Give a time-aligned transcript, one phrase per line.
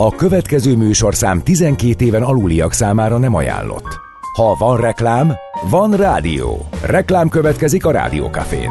[0.00, 4.00] A következő műsorszám 12 éven aluliak számára nem ajánlott.
[4.34, 5.32] Ha van reklám,
[5.70, 6.68] van rádió.
[6.82, 8.70] Reklám következik a Rádiókafén.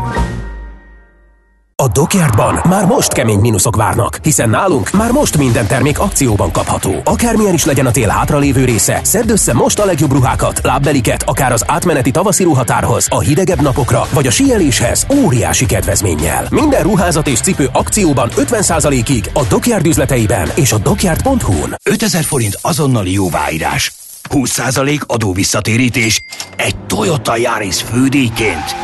[1.83, 7.01] A Dockyardban már most kemény mínuszok várnak, hiszen nálunk már most minden termék akcióban kapható.
[7.03, 11.51] Akármilyen is legyen a tél hátralévő része, szedd össze most a legjobb ruhákat, lábbeliket, akár
[11.51, 16.47] az átmeneti tavaszi ruhatárhoz, a hidegebb napokra vagy a síeléshez óriási kedvezménnyel.
[16.49, 21.75] Minden ruházat és cipő akcióban 50%-ig a Dockyard üzleteiben és a dockyard.hu-n.
[21.83, 23.93] 5000 forint azonnali jóváírás.
[24.29, 26.23] 20% adóvisszatérítés.
[26.55, 28.75] Egy Toyota Yaris fődíjként.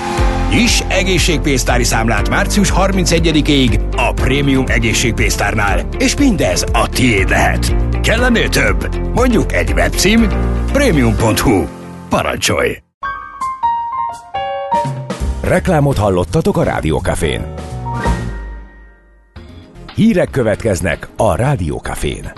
[0.55, 7.75] Is egészségpénztári számlát március 31-ig a Prémium egészségpénztárnál, és mindez a tiéd lehet.
[8.01, 8.95] Kellenél több?
[9.13, 10.27] Mondjuk egy webcím?
[10.71, 11.65] Premium.hu.
[12.09, 12.77] Parancsolj!
[15.41, 17.53] Reklámot hallottatok a Rádiókafén.
[19.95, 22.31] Hírek következnek a Rádiókafén.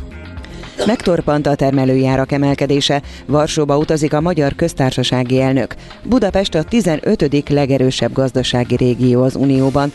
[0.86, 3.02] Megtorpant a termelői árak emelkedése.
[3.26, 5.76] Varsóba utazik a Magyar Köztársasági Elnök.
[6.04, 7.50] Budapest a 15.
[7.50, 9.92] legerősebb gazdasági régió az Unióban.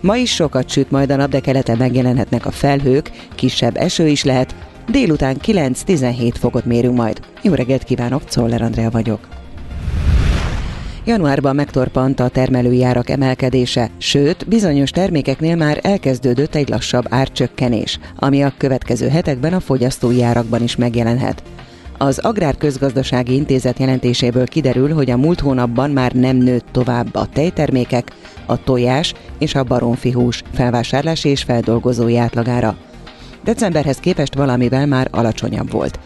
[0.00, 4.24] Ma is sokat süt majd a nap, de keleten megjelenhetnek a felhők, kisebb eső is
[4.24, 4.54] lehet.
[4.88, 7.20] Délután 9-17 fokot mérünk majd.
[7.42, 9.43] Jó reggelt kívánok, Czoller Andrea vagyok.
[11.06, 18.42] Januárban megtorpant a termelői árak emelkedése, sőt, bizonyos termékeknél már elkezdődött egy lassabb árcsökkenés, ami
[18.42, 21.42] a következő hetekben a fogyasztói árakban is megjelenhet.
[21.98, 28.12] Az Agrárközgazdasági Intézet jelentéséből kiderül, hogy a múlt hónapban már nem nőtt tovább a tejtermékek,
[28.46, 32.76] a tojás és a baromfihús felvásárlási és feldolgozói átlagára.
[33.44, 35.98] Decemberhez képest valamivel már alacsonyabb volt.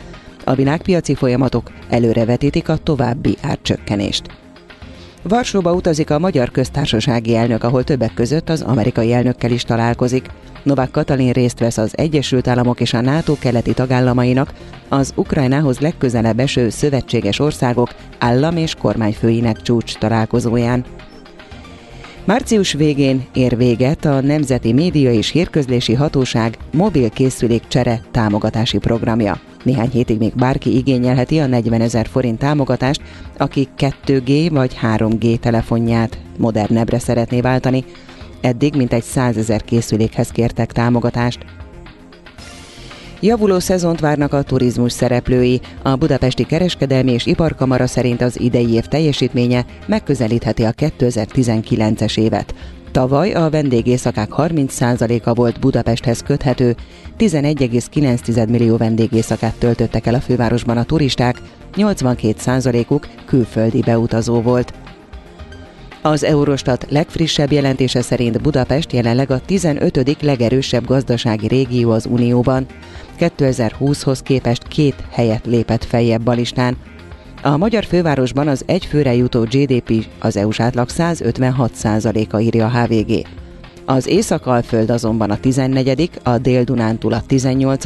[0.44, 4.22] A világpiaci folyamatok előrevetítik a további árcsökkenést.
[5.22, 10.26] Varsóba utazik a Magyar Köztársasági Elnök, ahol többek között az amerikai elnökkel is találkozik.
[10.62, 14.52] Novák Katalin részt vesz az Egyesült Államok és a NATO keleti tagállamainak,
[14.88, 20.84] az Ukrajnához legközelebb eső szövetséges országok állam és kormányfőinek csúcs találkozóján.
[22.28, 29.40] Március végén ér véget a Nemzeti Média és Hírközlési Hatóság mobil készülék csere támogatási programja.
[29.64, 33.00] Néhány hétig még bárki igényelheti a 40 ezer forint támogatást,
[33.36, 37.84] aki 2G vagy 3G telefonját modernebbre szeretné váltani.
[38.40, 41.44] Eddig mintegy 100 ezer készülékhez kértek támogatást.
[43.20, 45.60] Javuló szezont várnak a turizmus szereplői.
[45.82, 52.54] A Budapesti Kereskedelmi és Iparkamara szerint az idei év teljesítménye megközelítheti a 2019-es évet.
[52.92, 56.76] Tavaly a vendégészakák 30%-a volt Budapesthez köthető,
[57.18, 61.42] 11,9 millió vendégészakát töltöttek el a fővárosban a turisták,
[61.76, 64.72] 82%-uk külföldi beutazó volt.
[66.02, 70.22] Az Eurostat legfrissebb jelentése szerint Budapest jelenleg a 15.
[70.22, 72.66] legerősebb gazdasági régió az Unióban.
[73.20, 76.76] 2020-hoz képest két helyet lépett feljebb a listán.
[77.42, 83.26] A magyar fővárosban az egy főre jutó GDP az EU-s átlag 156%-a írja a HVG.
[83.84, 87.84] Az Észak-Alföld azonban a 14., a Dél-Dunántúl a 18.,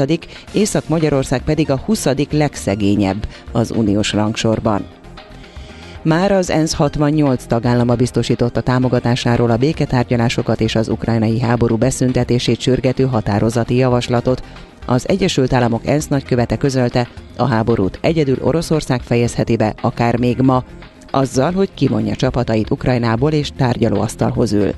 [0.53, 2.07] Észak-Magyarország pedig a 20.
[2.31, 4.85] legszegényebb az uniós rangsorban.
[6.03, 13.05] Már az ENSZ 68 tagállama biztosította támogatásáról a béketárgyalásokat és az ukrajnai háború beszüntetését sürgető
[13.05, 14.43] határozati javaslatot.
[14.87, 20.65] Az Egyesült Államok ENSZ nagykövete közölte, a háborút egyedül Oroszország fejezheti be, akár még ma,
[21.11, 24.73] azzal, hogy kimondja csapatait Ukrajnából és tárgyalóasztalhoz ül.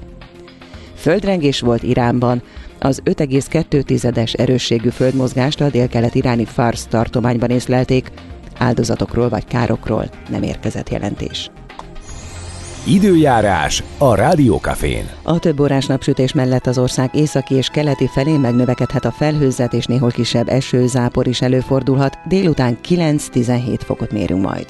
[0.95, 2.43] Földrengés volt Iránban,
[2.79, 8.11] az 5,2-es erősségű földmozgást a délkelet iráni Fars tartományban észlelték,
[8.59, 11.51] Áldozatokról vagy károkról nem érkezett jelentés.
[12.87, 15.11] Időjárás a Rádiókafén.
[15.23, 19.87] A több órás napsütés mellett az ország északi és keleti felé megnövekedhet a felhőzet, és
[19.87, 22.19] néhol kisebb eső, zápor is előfordulhat.
[22.29, 24.67] Délután 9-17 fokot mérünk majd.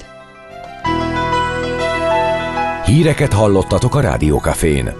[2.85, 4.93] Híreket hallottatok a Rádiókafén.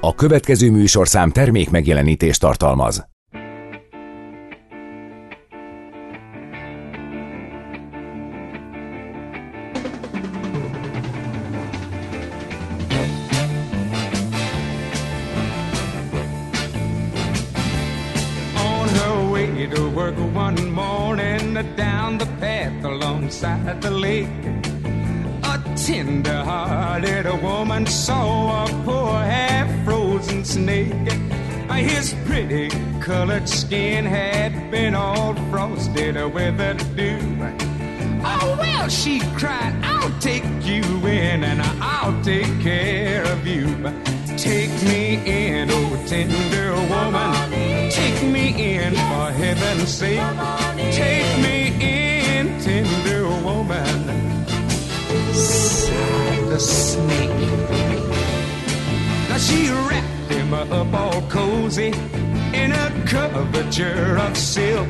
[0.00, 3.13] A következő műsorszám termék megjelenítést tartalmaz.
[23.34, 24.28] Beside the lake.
[25.42, 31.12] A tender-hearted woman saw a poor half-frozen snake.
[31.72, 32.68] His pretty
[33.00, 37.18] colored skin had been all frosted with the dew.
[38.26, 43.66] Oh, well, she cried, I'll take you in and I'll take care of you.
[44.36, 47.90] Take me in, oh tender woman.
[47.90, 50.20] Take me in for heaven's sake.
[50.92, 52.03] Take me in,
[52.64, 54.46] tender woman.
[55.34, 57.40] Sighed the snake.
[59.28, 61.92] Now she wrapped him up all cozy
[62.62, 64.88] in a coverture of silk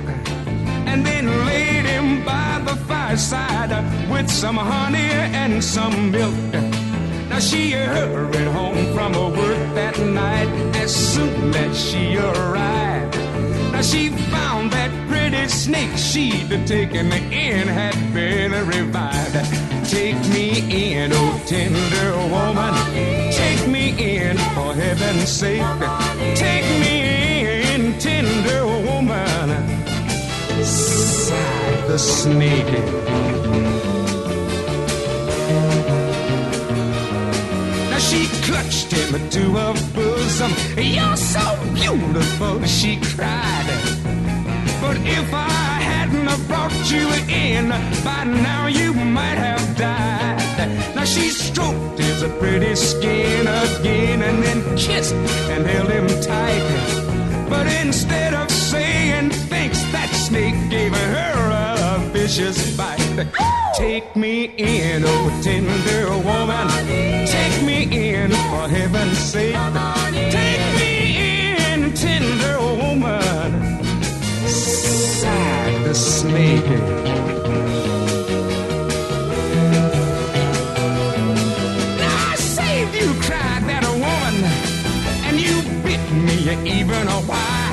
[0.90, 3.72] and then laid him by the fireside
[4.08, 5.10] with some honey
[5.42, 6.52] and some milk.
[7.28, 13.16] Now she hurried home from her work that night as soon as she arrived.
[13.72, 15.03] Now she found that
[15.48, 19.36] snake she'd taken in had been revived.
[19.88, 22.74] Take me in, oh tender woman.
[23.32, 25.62] Take me in for heaven's sake.
[26.34, 29.48] Take me in, tender woman.
[30.64, 32.74] Sighed the snake.
[38.14, 40.52] She clutched him to her bosom.
[40.76, 43.93] You're so beautiful, she cried.
[44.94, 47.68] But if I hadn't have brought you in,
[48.04, 50.94] by now you might have died.
[50.94, 55.14] Now she stroked his pretty skin again and then kissed
[55.50, 57.48] and held him tight.
[57.50, 63.26] But instead of saying thanks, that snake gave her a vicious bite.
[63.76, 66.68] Take me in, oh tender woman.
[67.26, 69.56] Take me in for heaven's sake.
[76.34, 76.74] Me
[86.66, 87.63] even a while.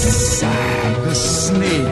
[0.00, 1.84] The snake.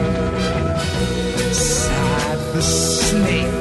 [2.53, 2.61] The.
[2.61, 3.59] Snake.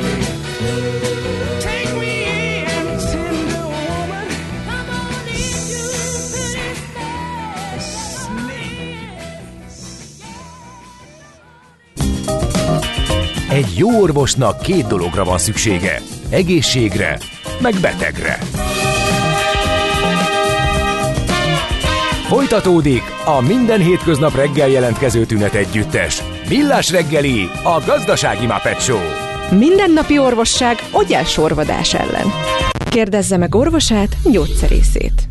[13.50, 16.00] Egy jó orvosnak két dologra van szüksége.
[16.31, 17.19] Egészségre,
[17.61, 18.39] meg betegre.
[22.38, 26.23] Folytatódik a minden hétköznap reggel jelentkező tünet együttes.
[26.49, 29.00] Millás reggeli, a gazdasági Muppet Show.
[29.58, 32.26] Mindennapi orvosság ogyásorvadás ellen.
[32.90, 35.29] Kérdezze meg orvosát, gyógyszerészét.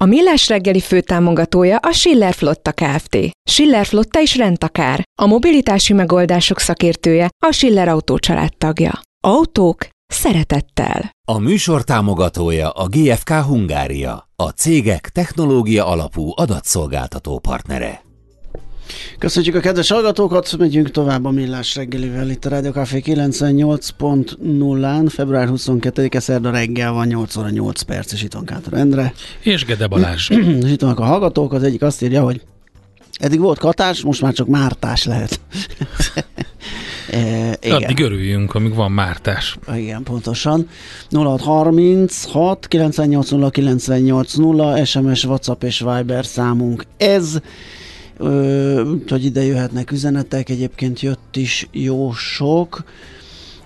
[0.00, 3.18] A Millás reggeli főtámogatója a Schiller Flotta Kft.
[3.50, 5.02] Schiller Flotta is rendtakár.
[5.22, 8.18] A mobilitási megoldások szakértője a Schiller Autó
[8.58, 9.00] tagja.
[9.20, 11.10] Autók szeretettel.
[11.28, 18.04] A műsor támogatója a GFK Hungária, a cégek technológia alapú adatszolgáltató partnere.
[19.18, 25.48] Köszönjük a kedves hallgatókat, megyünk tovább a Millás reggelivel itt a Rádió Café 98.0-án, február
[25.52, 29.12] 22-e szerda reggel van 8 óra 8 perc, és itt van Kátor Endre.
[29.42, 30.30] És Gede Balázs.
[30.64, 32.42] és itt vannak a hallgatók, az egyik azt írja, hogy
[33.18, 35.40] eddig volt katás, most már csak mártás lehet.
[37.10, 37.76] E, igen.
[37.76, 39.58] Addig örüljünk, amíg van mártás.
[39.74, 40.68] Igen, pontosan.
[41.10, 47.40] 0636 980 980 SMS, WhatsApp és Viber számunk ez.
[48.18, 52.84] Ö, hogy ide jöhetnek üzenetek, egyébként jött is jó sok.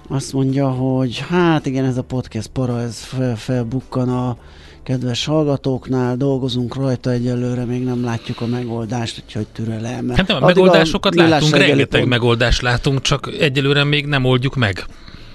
[0.09, 4.37] Azt mondja, hogy hát igen, ez a podcast para, ez fel, felbukkan a
[4.83, 10.09] kedves hallgatóknál, dolgozunk rajta egyelőre, még nem látjuk a megoldást, úgyhogy türelem.
[10.09, 14.25] Hát nem, a Addig megoldásokat Millás látunk, rengeteg pont- megoldást látunk, csak egyelőre még nem
[14.25, 14.85] oldjuk meg.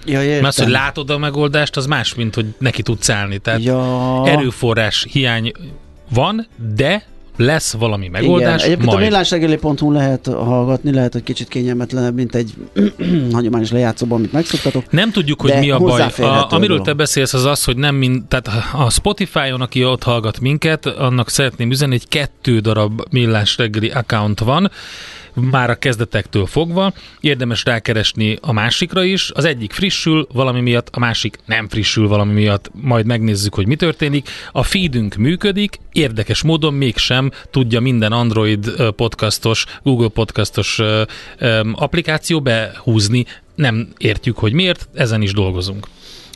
[0.06, 0.42] Ja, értem.
[0.42, 3.38] Mert az, hogy látod a megoldást, az más, mint hogy neki tudsz állni.
[3.38, 4.24] Tehát Ja.
[4.28, 5.52] erőforrás hiány
[6.10, 7.04] van, de
[7.38, 9.08] lesz valami Igen, megoldás, egyébként a majd.
[9.08, 12.54] millásregeli.hu lehet hallgatni, lehet, hogy kicsit kényelmetlenebb, mint egy
[13.34, 14.92] hagyományos lejátszóban, amit megszoktatok.
[14.92, 16.02] Nem tudjuk, hogy mi a baj.
[16.02, 20.40] A, amiről te beszélsz, az az, hogy nem mind, tehát a Spotify-on, aki ott hallgat
[20.40, 24.72] minket, annak szeretném üzenni, hogy kettő darab millás reggeli account van,
[25.36, 26.94] már a kezdetektől fogva.
[27.20, 29.32] Érdemes rákeresni a másikra is.
[29.34, 32.72] Az egyik frissül valami miatt, a másik nem frissül valami miatt.
[32.74, 34.30] Majd megnézzük, hogy mi történik.
[34.52, 40.80] A feedünk működik, érdekes módon mégsem tudja minden Android podcastos, Google podcastos
[41.74, 43.26] applikáció behúzni.
[43.56, 45.88] Nem értjük, hogy miért, ezen is dolgozunk.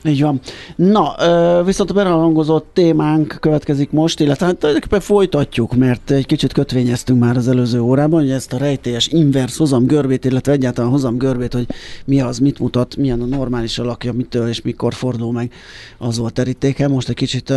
[0.04, 0.40] Így van.
[0.76, 1.16] Na,
[1.64, 7.38] viszont a beralangozott témánk következik most, illetve hát tulajdonképpen folytatjuk, mert egy kicsit kötvényeztünk már
[7.38, 11.68] az előző órában, hogy ezt a rejtélyes inverse hozam görbét, illetve egyáltalán hozam görbét, hogy
[12.06, 15.52] mi az, mit mutat, milyen a normális alakja, mitől és mikor fordul meg,
[15.98, 16.88] az volt terítéke.
[16.88, 17.54] Most egy kicsit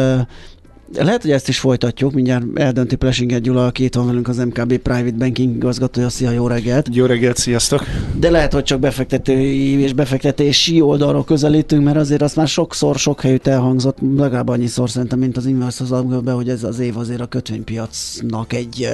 [0.95, 4.77] lehet, hogy ezt is folytatjuk, mindjárt eldönti Plesinger Gyula, aki itt van velünk az MKB
[4.77, 6.09] Private Banking igazgatója.
[6.09, 6.89] Szia, jó reggelt!
[6.91, 7.85] Jó reggelt, sziasztok!
[8.17, 13.21] De lehet, hogy csak befektetői és befektetési oldalról közelítünk, mert azért azt már sokszor, sok
[13.21, 17.27] helyütt elhangzott, legalább annyiszor szerintem, mint az Inverse az hogy ez az év azért a
[17.27, 18.89] kötvénypiacnak egy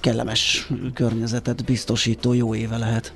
[0.00, 3.12] kellemes környezetet biztosító jó éve lehet.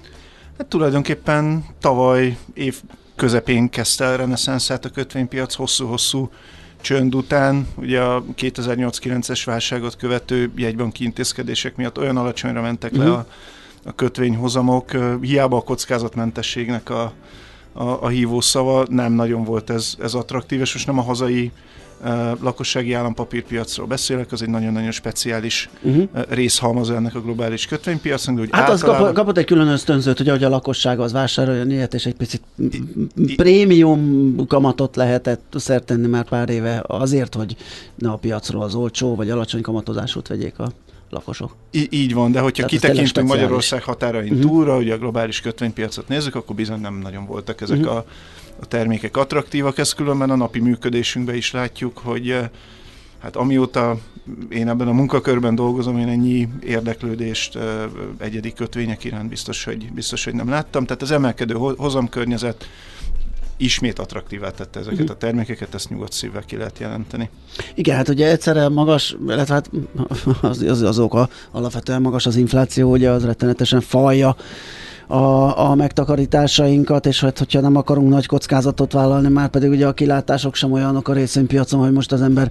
[0.59, 2.80] Hát tulajdonképpen tavaly év
[3.16, 6.30] közepén kezdte el reneszánszát a kötvénypiac hosszú-hosszú
[6.84, 13.12] csönd után, ugye a 2008-9-es válságot követő jegybanki intézkedések miatt olyan alacsonyra mentek le Mhm.
[13.12, 13.26] a,
[13.84, 17.12] a kötvényhozamok, hiába a kockázatmentességnek a,
[17.72, 21.52] a, a hívó szava, nem nagyon volt ez, ez attraktív, és most nem a hazai
[22.40, 26.08] lakossági állampapírpiacról beszélek, az egy nagyon-nagyon speciális Uh-huh.
[26.14, 30.28] ö, részhalmaza ennek a globális kötvénypiacnak, úgy Hát az általában- kapott, egy külön ösztönzőt, hogy
[30.28, 32.42] ahogy a lakosság az vásároljon ilyet, és egy picit
[33.37, 37.56] prémium kamatot lehetett szert tenni már pár éve azért, hogy
[37.94, 40.73] ne a piacról az olcsó vagy alacsony kamatozásút vegyék a
[41.11, 41.54] lakosok.
[41.70, 43.28] Í- így van, de hogyha Tehát kitekintünk.
[43.28, 44.34] Magyarország határain Mhm.
[44.34, 44.50] uh-huh.
[44.50, 47.87] túlra, ugye a globális kötvénypiacot nézzük, akkor bizony nem nagyon voltak ezek Mhm.
[47.87, 48.00] uh-huh.
[48.00, 48.04] a,
[48.61, 49.78] a termékek attraktívak.
[49.78, 52.49] Ezt különben a napi működésünkben is látjuk, hogy eh,
[53.18, 53.99] hát amióta
[54.49, 57.82] én ebben a munkakörben dolgozom, én ennyi érdeklődést eh,
[58.18, 60.84] egyedi kötvények iránt biztos, hogy, biztos, hogy nem láttam.
[60.84, 62.68] Tehát az emelkedő ho- hozamkörnyezet
[63.56, 67.30] ismét attraktívá tette ezeket a termékeket, ezt nyugodt szívvel ki lehet jelenteni.
[67.75, 69.70] Igen, hát ugye egyszerre magas, illetve hát
[70.40, 74.37] az, az, az oka alapvetően magas az infláció, ugye az rettenetesen falja
[75.06, 79.92] a, a megtakarításainkat, és hát, hogyha nem akarunk nagy kockázatot vállalni, már pedig ugye a
[79.92, 82.50] kilátások sem olyanok a részvénypiacon, hogy most az ember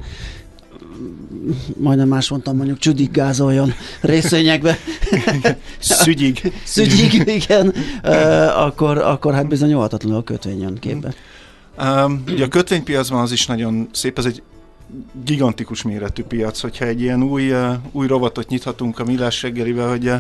[1.77, 4.77] majdnem más mondtam, mondjuk csüdig gázoljon részvényekbe.
[5.79, 6.53] Szügyig.
[6.63, 7.73] Szügyig, igen.
[8.03, 11.13] Uh, akkor, akkor hát bizony óhatatlanul a kötvény jön képbe.
[11.81, 14.41] Um, ugye a kötvénypiacban az is nagyon szép, ez egy
[15.23, 17.53] gigantikus méretű piac, hogyha egy ilyen új,
[17.91, 20.11] új rovatot nyithatunk a millás reggelivel, hogy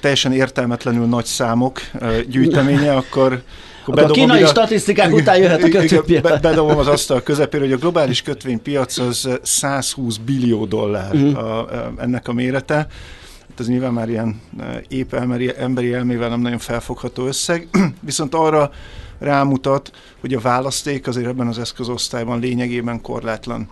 [0.00, 1.80] teljesen értelmetlenül nagy számok
[2.28, 3.42] gyűjteménye, akkor
[3.86, 6.22] Akkor a kínai statisztikák után jöhet a kötvénypiac.
[6.22, 11.36] be- Bedobom az asztal közepére, hogy a globális kötvénypiac az uh, 120 billió dollár Mhm.
[11.36, 12.74] a, a, ennek a mérete.
[12.74, 14.40] Hát ez nyilván már ilyen
[14.88, 17.68] épp emberi, emberi elmével nem nagyon felfogható összeg,
[18.00, 18.70] viszont arra
[19.18, 19.90] rámutat,
[20.20, 23.68] hogy a választék azért ebben az eszközosztályban lényegében korlátlan.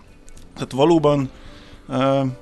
[0.55, 1.29] Tehát valóban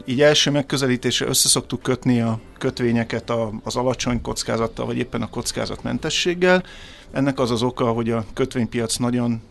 [0.06, 3.32] így első megközelítésre összeszoktuk kötni a kötvényeket
[3.64, 6.64] az alacsony kockázattal, vagy éppen a kockázatmentességgel.
[7.12, 9.42] Ennek az az oka, hogy a kötvénypiac nagyon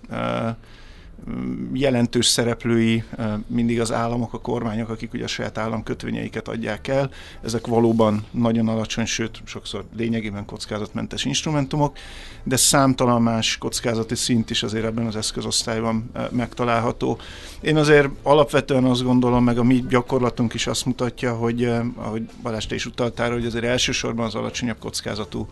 [1.72, 3.04] jelentős szereplői
[3.46, 7.10] mindig az államok, a kormányok, akik ugye a saját államkötvényeiket adják el.
[7.42, 11.96] Ezek valóban nagyon alacsony, sőt sokszor lényegében kockázatmentes instrumentumok,
[12.42, 17.18] de számtalan más kockázati szint is azért ebben az eszközosztályban megtalálható.
[17.60, 21.64] Én azért alapvetően azt gondolom, meg a mi gyakorlatunk is azt mutatja, hogy
[21.96, 25.48] ahogy Balázs te is utaltál, hogy azért elsősorban az alacsonyabb kockázatú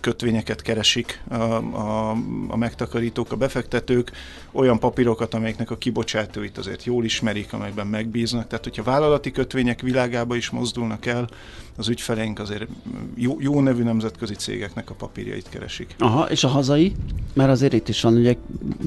[0.00, 2.10] kötvényeket keresik a, a,
[2.48, 4.12] a megtakarítók, a befektetők,
[4.52, 8.46] olyan papírokat, amelyeknek a kibocsátóit azért jól ismerik, amelyekben megbíznak.
[8.46, 11.28] Tehát, hogyha vállalati kötvények világába is mozdulnak el,
[11.76, 12.66] az ügyfeleink azért
[13.14, 15.94] jó, jó nevű nemzetközi cégeknek a papírjait keresik.
[15.98, 16.92] Aha, és a hazai?
[17.34, 18.36] Mert azért itt is van, ugye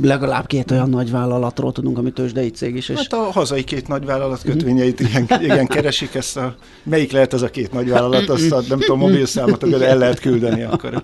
[0.02, 2.90] legalább két olyan nagy vállalatról tudunk, ami tőzsdei cég is.
[2.90, 2.98] És...
[2.98, 6.56] Hát a hazai két nagyvállalat kötvényeit igen, igen keresik ezt a...
[6.84, 10.64] Melyik lehet ez a két nagyvállalat, azt a, nem tudom, mobilszámot, de el lehet küldeni,
[10.64, 11.04] akkor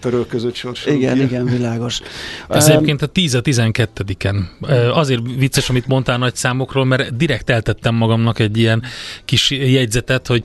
[0.00, 0.96] törölközött sorsoló.
[0.96, 2.00] Igen, igen, világos.
[2.48, 4.36] Ez Öm, egyébként a 10 a 12-en.
[4.60, 8.82] Ö, Azért vicces, amit mondtál nagy számokról, mert direkt eltettem magamnak egy ilyen
[9.24, 10.42] kis jegyzetet, hogy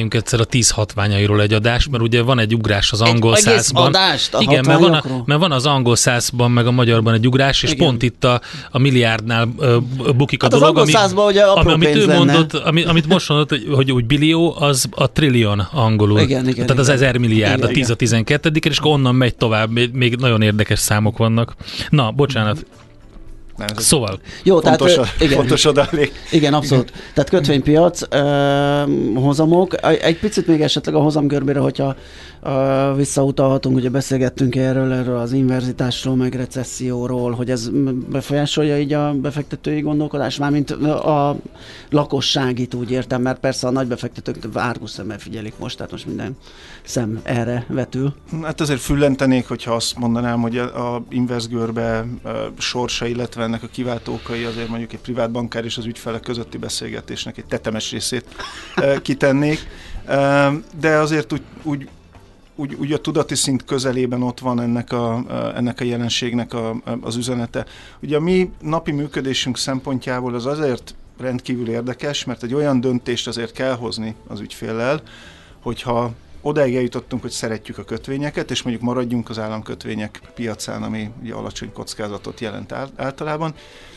[0.00, 3.32] csináljunk egyszer a 10 hatványairól egy adást, mert ugye van egy ugrás az Egy angol
[3.32, 3.86] egész százban.
[3.86, 7.26] adást a Igen, mert van, a, mert van az angol százban, meg a magyarban egy
[7.26, 7.86] ugrás, és Igen.
[7.86, 8.40] pont itt a,
[8.70, 9.46] a milliárdnál
[10.16, 10.76] bukik a Hát az dolog.
[10.76, 12.16] angol százban ugye apró amit ő lenne.
[12.24, 16.20] mondott, ami, amit most mondott, hogy, hogy úgy billió, az a trillion angolul.
[16.20, 17.00] Igen, igen, Tehát az igen.
[17.02, 20.42] ezer milliárd, Igen, a 10 a 12 és akkor onnan megy tovább, még, még nagyon
[20.42, 21.54] érdekes számok vannak.
[21.88, 22.64] Na, bocsánat.
[23.60, 26.12] Nem, ez Szóval, Jó, fontos, tehát igen, fontos adalék.
[26.30, 26.92] igen, abszolút.
[27.14, 28.82] Tehát kötvénypiac, ö,
[29.14, 29.86] hozamok.
[30.02, 31.94] Egy picit még esetleg a hozamgörbére, hogyha
[32.42, 37.70] ö, visszautalhatunk, ugye beszélgettünk erről, erről az inverzitásról, meg recesszióról, hogy ez
[38.10, 41.36] befolyásolja így a befektetői gondolkodás, mármint a
[41.90, 46.36] lakosságit úgy értem, mert persze a nagy befektetők árgus szemmel figyelik most, tehát most minden
[46.84, 48.14] szem erre vetül.
[48.42, 53.62] Hát azért füllentenék, hogyha azt mondanám, hogy a, a inverse görbe a sorsa, illetve ennek
[53.62, 58.24] a kiváltókai azért mondjuk egy privát bankár és az ügyfelek közötti beszélgetésnek egy tetemes részét
[58.74, 59.66] eh, kitennék.
[60.06, 61.88] Eh, De azért úgy, úgy
[62.54, 65.24] úgy, úgy a tudati szint közelében ott van ennek a,
[65.56, 67.66] ennek a jelenségnek a, az üzenete.
[68.02, 73.52] Ugye a mi napi működésünk szempontjából az azért rendkívül érdekes, mert egy olyan döntést azért
[73.52, 75.02] kell hozni az ügyféllel,
[75.60, 81.34] hogyha odáig eljutottunk, hogy szeretjük a kötvényeket, és mondjuk maradjunk az államkötvények piacán, ami ugye
[81.34, 83.54] alacsony kockázatot jelent általában.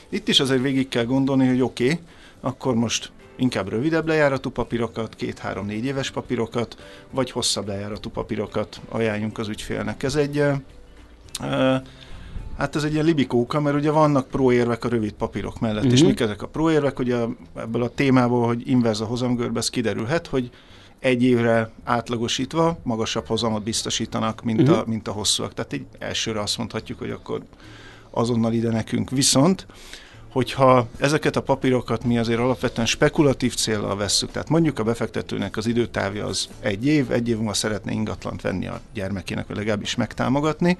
[0.09, 2.00] Itt is azért végig kell gondolni, hogy oké, okay,
[2.41, 6.77] akkor most inkább rövidebb lejáratú papírokat, két-három-négy éves papírokat,
[7.12, 10.03] vagy hosszabb lejáratú papírokat ajánljunk az ügyfélnek.
[10.03, 11.75] Ez egy, uh,
[12.57, 15.93] hát ez egy ilyen libikóka, mert ugye vannak próérvek a rövid papírok mellett, uh-huh.
[15.93, 16.09] és Mhm.
[16.09, 17.17] mik ezek a próérvek, ugye
[17.55, 20.50] ebből a témából, hogy inverz a hozamgörbe, ez kiderülhet, hogy
[21.03, 24.77] egy évre átlagosítva magasabb hozamot biztosítanak, mint, uh-huh.
[24.77, 25.53] a, mint a hosszúak.
[25.53, 27.41] Tehát így elsőre azt mondhatjuk, hogy akkor
[28.10, 29.10] azonnal ide nekünk.
[29.10, 29.65] Viszont
[30.31, 35.67] hogyha ezeket a papírokat mi azért alapvetően spekulatív célral vesszük, tehát mondjuk a befektetőnek az
[35.67, 40.77] időtávja az egy év, egy év múlva szeretne ingatlant venni a gyermekének, vagy legalábbis megtámogatni,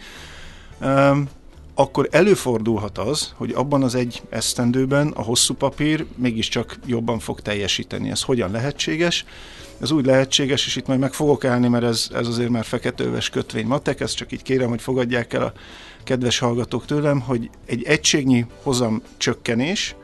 [0.82, 1.30] um,
[1.76, 8.10] akkor előfordulhat az, hogy abban az egy esztendőben a hosszú papír mégiscsak jobban fog teljesíteni.
[8.10, 9.26] Ez hogyan lehetséges?
[9.84, 13.30] Ez úgy lehetséges, és itt majd meg fogok állni, mert ez, ez azért már feketőves
[13.30, 15.54] kötvény matek, ezt csak így kérem, hogy fogadják el a
[16.04, 19.96] kedves hallgatók tőlem, hogy egy egységnyi hozam csökkenés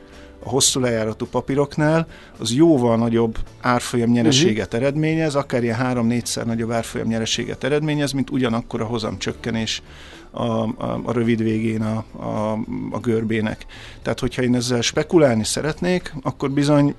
[0.44, 2.06] a hosszú lejáratú papíroknál
[2.38, 4.80] az jóval nagyobb árfolyam nyereséget uh-huh.
[4.80, 9.82] eredményez, akár ilyen három-négyszer nagyobb árfolyam nyereséget eredményez, mint ugyanakkor a hozam csökkenés
[10.30, 12.52] a, a, a rövid végén a, a,
[12.90, 13.66] a görbének.
[14.02, 16.94] Tehát, hogyha én ezzel spekulálni szeretnék, akkor bizony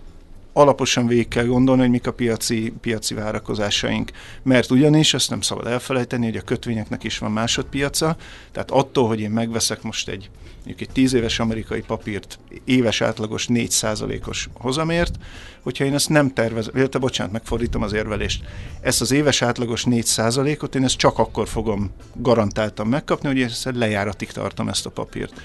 [0.53, 4.11] alaposan végig kell gondolni, hogy mik a piaci, piaci várakozásaink.
[4.43, 8.15] Mert ugyanis, ezt nem szabad elfelejteni, hogy a kötvényeknek is van másodpiaca,
[8.51, 10.29] tehát attól, hogy én megveszek most egy
[10.65, 15.15] mondjuk egy 10 éves amerikai papírt éves átlagos 4%-os hozamért,
[15.61, 18.43] hogyha én ezt nem tervezem, illetve bocsánat, megfordítom az érvelést,
[18.81, 24.31] ezt az éves átlagos 4%-ot én ezt csak akkor fogom garantáltan megkapni, hogy ezt lejáratig
[24.31, 25.41] tartom ezt a papírt.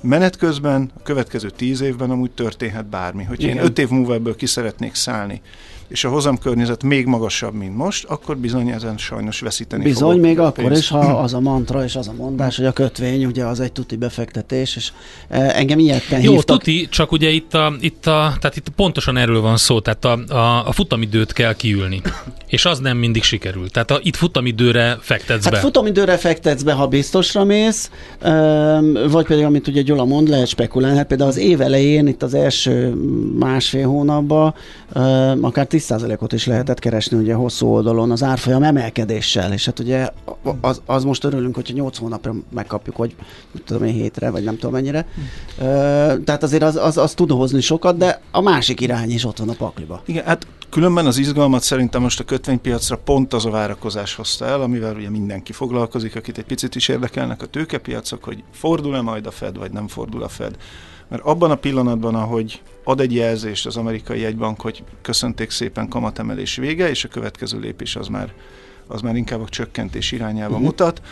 [0.00, 3.24] Menet közben, a következő tíz évben amúgy történhet bármi.
[3.24, 3.64] Hogyha én Igen.
[3.64, 5.40] öt év múlva ebből ki szeretnék szállni,
[5.90, 10.38] és a hozamkörnyezet még magasabb, mint most, akkor bizony ezen sajnos veszíteni Bizony, fogok még
[10.38, 10.80] akkor pénzt.
[10.80, 13.72] is, ha az a mantra és az a mondás, hogy a kötvény ugye az egy
[13.72, 14.92] tuti befektetés, és
[15.28, 16.58] eh, engem ilyetten Jó, hívtak.
[16.58, 20.34] tuti, csak ugye itt, a, itt, a, tehát itt pontosan erről van szó, tehát a,
[20.34, 22.00] a, a futamidőt kell kiülni,
[22.46, 23.70] és az nem mindig sikerül.
[23.70, 25.58] Tehát a, itt futamidőre fektetsz Hát be.
[25.58, 27.90] futamidőre fektetsz be, ha biztosra mész,
[29.10, 30.96] vagy pedig, amit ugye Gyula mond, lehet spekulálni.
[30.96, 32.94] Hát például az év elején, itt az első
[33.38, 34.54] másfél hónapban
[35.40, 40.08] akár 10%-ot is lehetett keresni ugye hosszú oldalon az árfolyam emelkedéssel, és hát ugye
[40.60, 42.98] az, az most örülünk, hogyha 8 hónapra megkapjuk,
[43.52, 45.06] mit tudom én, hétre, vagy nem tudom mennyire.
[46.24, 49.48] Tehát azért az, az, az tud hozni sokat, de a másik irány is ott van
[49.48, 50.02] a pakliba.
[50.04, 54.60] Igen, hát különben az izgalmat szerintem most a kötvénypiacra pont az a várakozás hozta el,
[54.60, 59.30] amivel ugye mindenki foglalkozik, akit egy picit is érdekelnek a tőkepiacok, hogy fordul-e majd a
[59.30, 60.56] Fed, vagy nem fordul a Fed.
[61.10, 66.56] Mert abban a pillanatban, ahogy ad egy jelzést az amerikai jegybank, hogy köszönték szépen kamatemelés
[66.56, 68.32] vége, és a következő lépés az már,
[68.86, 70.64] az már inkább a csökkentés irányába uh-huh.
[70.64, 71.02] mutat,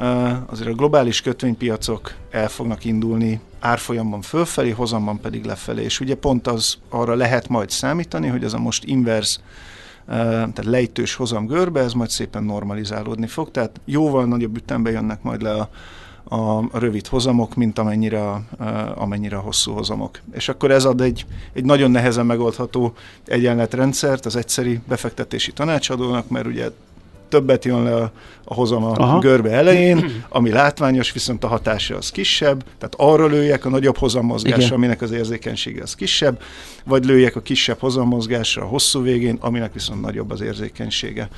[0.00, 6.14] Uh, azért a globális kötvénypiacok el fognak indulni árfolyamban fölfelé, hozamban pedig lefelé, és ugye
[6.14, 11.46] pont az arra lehet majd számítani, hogy ez a most inverse, uh, tehát lejtős hozam
[11.46, 15.68] görbe, ez majd szépen normalizálódni fog, tehát jóval nagyobb ütembe jönnek majd le a,
[16.28, 20.20] a, rövid hozamok, mint amennyire, a, uh, amennyire a hosszú hozamok.
[20.32, 22.92] És akkor ez ad egy, egy nagyon nehezen megoldható
[23.24, 26.70] egyenletrendszert az egyszeri befektetési tanácsadónak, mert ugye
[27.28, 28.12] többet jön le a,
[28.44, 29.18] a hozam a Aha.
[29.18, 34.60] görbe elején, ami látványos, viszont a hatása az kisebb, tehát arra lőjek a nagyobb hozammozgásra,
[34.60, 34.72] Igen.
[34.72, 36.42] aminek az érzékenysége az kisebb,
[36.84, 41.28] vagy lőjek a kisebb hozammozgásra a hosszú végén, aminek viszont nagyobb az érzékenysége.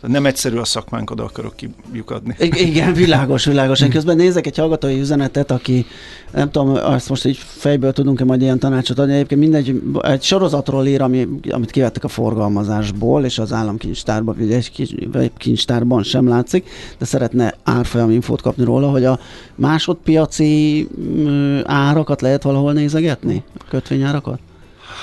[0.00, 1.54] Nem egyszerű a szakmánk, oda akarok
[1.92, 2.36] kiukadni.
[2.38, 3.80] I- igen, világos, világos.
[3.80, 5.86] Én közben nézek egy hallgatói üzenetet, aki
[6.32, 9.14] nem tudom, azt most így fejből tudunk-e majd ilyen tanácsot adni.
[9.14, 15.32] Egyébként mindegy, egy sorozatról ír, ami, amit kivettek a forgalmazásból, és az államkincstárban, vagy egy
[15.36, 19.18] kincstárban sem látszik, de szeretne árfolyam infót kapni róla, hogy a
[19.54, 23.42] másodpiaci mm, árakat lehet valahol nézegetni?
[23.58, 24.38] A kötvényárakat?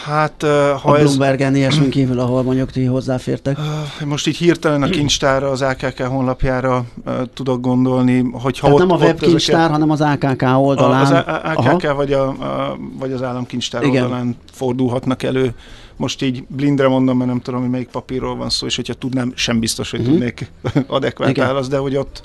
[0.04, 1.04] Hát, ö, A ha ez...
[1.04, 3.58] Bloombergen ilyesmi kívül, ahol mondjuk ti hozzáfértek.
[4.06, 6.86] Most így hirtelen a kincstárra, az AKK honlapjára
[7.34, 11.02] tudok gondolni, hogy ha ott, nem a webkincstár, ezeket- hanem az AKK oldalán.
[11.02, 11.12] az
[11.56, 11.96] AKK Aha.
[11.96, 14.04] vagy, a, a, vagy az államkincstár Igen.
[14.04, 15.54] oldalán fordulhatnak elő.
[15.98, 19.32] Most így blindre mondom, mert nem tudom, hogy melyik papírról van szó, és hogyha tudnám,
[19.36, 20.10] sem biztos, hogy Mhm.
[20.10, 20.52] tudnék
[20.88, 22.22] adekvát választ, de hogy ott,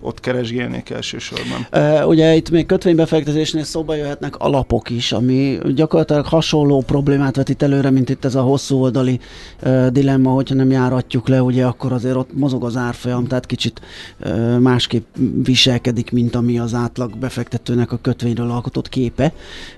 [0.00, 1.66] ott keresgélnék elsősorban.
[1.72, 7.90] Uh, ugye itt még kötvénybefektetésnél szóba jöhetnek alapok is, ami gyakorlatilag hasonló problémát vetít előre,
[7.90, 9.20] mint itt ez a hosszú oldali
[9.62, 13.80] uh, dilemma, hogyha nem járatjuk le, ugye akkor azért ott mozog az árfolyam, tehát kicsit
[14.24, 15.06] uh, másképp
[15.42, 19.32] viselkedik, mint ami az átlag befektetőnek a kötvényről alkotott képe.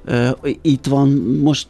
[0.07, 0.29] Uh,
[0.63, 1.09] itt van
[1.43, 1.67] most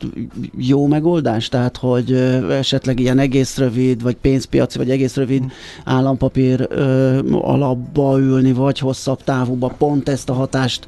[0.56, 2.12] jó megoldás, tehát hogy
[2.50, 5.42] esetleg ilyen egész rövid, vagy pénzpiaci, vagy egész rövid
[5.84, 10.86] állampapír uh, alapba ülni, vagy hosszabb távúba pont ezt a hatást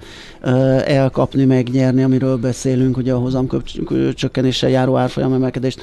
[0.84, 3.46] elkapni, megnyerni, amiről beszélünk, ugye a hozam
[4.14, 5.80] csökkenéssel járó árfolyam emelkedést.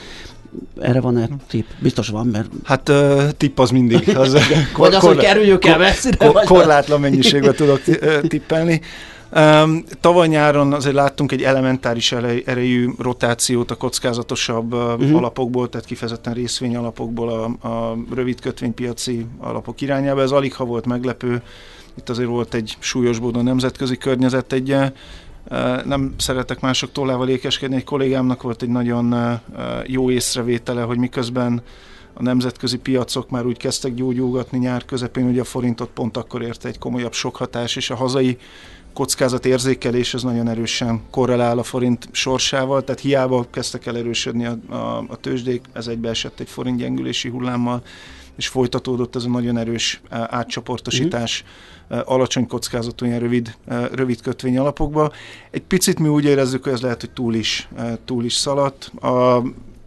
[0.80, 1.66] Erre van-e tipp?
[1.80, 4.10] Biztos van, mert Hát uh, tipp az mindig.
[4.18, 4.38] Az,
[4.78, 7.82] Vagy az, hogy kerüljük el messzire, Kor, korlátlan mennyiségben tudok
[8.28, 8.82] tippelni.
[9.36, 12.12] Um, tavaly nyáron azért láttunk egy elementáris
[12.46, 15.16] erejű rotációt a kockázatosabb uh-huh.
[15.16, 20.22] alapokból, tehát kifejezetten részvény alapokból a, a rövid kötvénypiaci alapok irányába.
[20.22, 21.42] Ez alig ha volt meglepő.
[21.98, 24.76] Itt azért volt egy súlyosbódó nemzetközi környezet, egy
[25.86, 29.40] nem szeretek mások tollával ékeskedni, egy kollégámnak volt egy nagyon
[29.86, 31.62] jó észrevétele, hogy miközben
[32.14, 36.68] a nemzetközi piacok már úgy kezdtek gyógyulgatni nyár közepén, ugye a forintot pont akkor érte
[36.68, 38.38] egy komolyabb sokhatás, és a hazai
[38.94, 44.58] kockázat érzékelés az nagyon erősen korrelál a forint sorsával, tehát hiába kezdtek el erősödni a,
[44.70, 47.82] a, a tőzsdék, ez egybeesett egy forint gyengülési hullámmal,
[48.36, 51.98] és folytatódott ez a nagyon erős átcsoportosítás mm.
[52.06, 53.56] alacsony kockázatú ilyen rövid,
[53.92, 55.12] rövid kötvény alapokba.
[55.52, 57.70] Egy picit mi úgy érezzük, hogy ez lehet, hogy túl is,
[58.06, 58.92] túl is szaladt.
[59.02, 59.44] A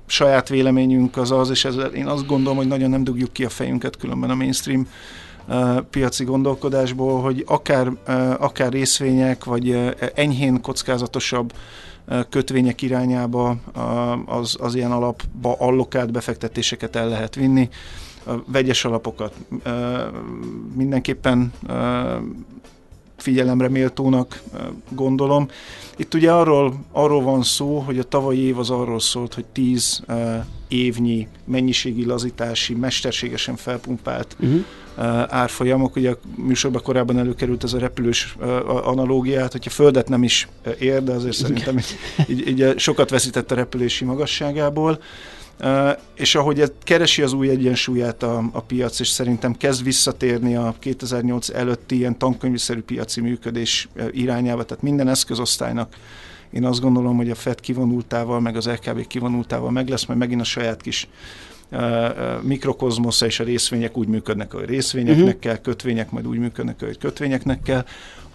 [0.07, 3.49] saját véleményünk az az, és ezzel én azt gondolom, hogy nagyon nem dugjuk ki a
[3.49, 4.89] fejünket különben a mainstream
[5.91, 7.93] piaci gondolkodásból, hogy akár,
[8.39, 11.53] akár részvények, vagy enyhén kockázatosabb
[12.29, 13.57] kötvények irányába
[14.27, 17.69] az, az ilyen alapba allokált befektetéseket el lehet vinni.
[18.27, 19.35] A vegyes alapokat
[20.75, 21.53] mindenképpen
[23.23, 24.43] figyelemre méltónak
[24.89, 25.49] gondolom.
[25.97, 30.03] Itt ugye arról, arról van szó, hogy a tavalyi év az arról szólt, hogy 10
[30.09, 30.17] uh,
[30.69, 34.61] évnyi mennyiségi lazítási, mesterségesen felpumpált uh-huh.
[34.97, 35.97] uh, árfolyamok.
[35.97, 38.37] Ugye a műsorban korábban előkerült ez a repülős
[38.85, 41.97] analógiát, hogyha földet nem is ér, de azért szerintem így,
[42.29, 44.99] így, így sokat veszített a repülési magasságából.
[46.15, 50.75] És ahogy ez keresi az új egyensúlyát a, a piac, és szerintem kezd visszatérni a
[50.79, 55.97] 2008 előtti ilyen tankönyviszerű piaci működés irányába, tehát minden eszközosztálynak
[56.53, 60.41] én azt gondolom, hogy a FED kivonultával, meg az LKB kivonultával meg lesz, majd megint
[60.41, 61.09] a saját kis
[62.41, 65.41] mikrokozmosza és a részvények úgy működnek, ahogy részvényeknek uh-huh.
[65.41, 67.85] kell, kötvények majd úgy működnek, ahogy kötvényeknek kell.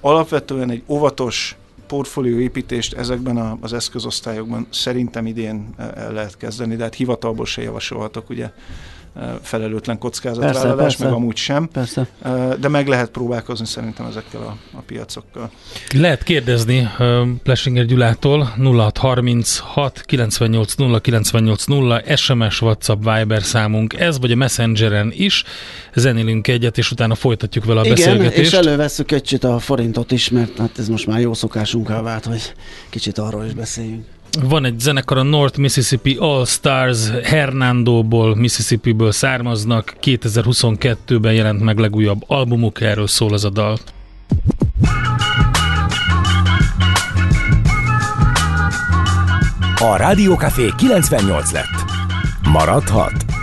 [0.01, 6.95] Alapvetően egy óvatos portfólióépítést ezekben a, az eszközosztályokban szerintem idén el lehet kezdeni, de hát
[6.95, 8.51] hivatalból se javasolhatok, ugye
[9.41, 11.03] felelőtlen kockázatvállalás, Persze, persze.
[11.03, 11.69] meg amúgy sem.
[11.71, 12.07] Persze.
[12.59, 15.49] De meg lehet próbálkozni szerintem ezekkel a, a piacokkal.
[15.93, 16.89] Lehet kérdezni
[17.43, 25.11] Plesinger Gyulától 0636 98 0 98 0 SMS, WhatsApp, Viber számunk ez, vagy a Messengeren
[25.15, 25.43] is.
[25.95, 28.37] Zenélünk egyet, és utána folytatjuk vele a Igen, beszélgetést.
[28.37, 32.53] és elővesszük kicsit a forintot is, mert hát ez most már jó szokásunká vált, hogy
[32.89, 34.05] kicsit arról is beszéljünk.
[34.43, 39.95] Van egy zenekar, a North Mississippi All Stars, Hernandóból, Mississippi-ből származnak.
[40.01, 43.77] 2022-ben jelent meg legújabb albumuk, erről szól ez a dal.
[49.79, 51.85] A Rádiókafé 98 lett.
[52.43, 53.36] Maradhat.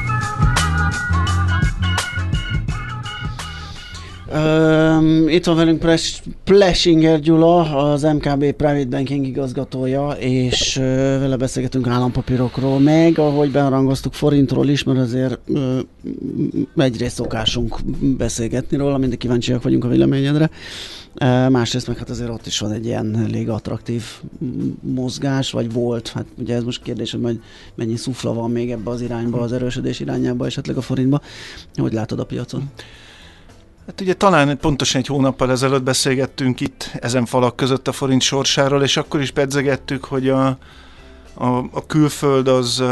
[5.26, 12.78] Itt van velünk Ples- Plesinger Gyula, az MKB Private Banking igazgatója, és vele beszélgetünk állampapírokról,
[12.78, 15.78] meg ahogy beharangoztuk forintról is, mert azért uh,
[16.76, 17.78] egyrészt szokásunk
[18.16, 20.50] beszélgetni róla, mindig kíváncsiak vagyunk a véleményedre.
[21.48, 24.04] Másrészt meg hát azért ott is van egy ilyen elég attraktív
[24.80, 26.08] mozgás, vagy volt.
[26.08, 27.40] Hát ugye ez most kérdés, hogy majd
[27.74, 31.20] mennyi szufla van még ebbe az irányba, az erősödés irányába, esetleg a forintba.
[31.74, 32.70] Hogy látod a piacon?
[33.86, 38.82] Hát ugye talán pontosan egy hónappal ezelőtt beszélgettünk itt ezen falak között a forint sorsáról,
[38.82, 40.46] és akkor is pedzegettük, hogy a,
[41.34, 42.82] a, a külföld az,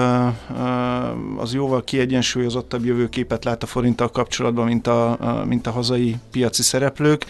[1.36, 7.26] az jóval kiegyensúlyozottabb jövőképet lát a forinttal kapcsolatban, mint a, mint a hazai piaci szereplők.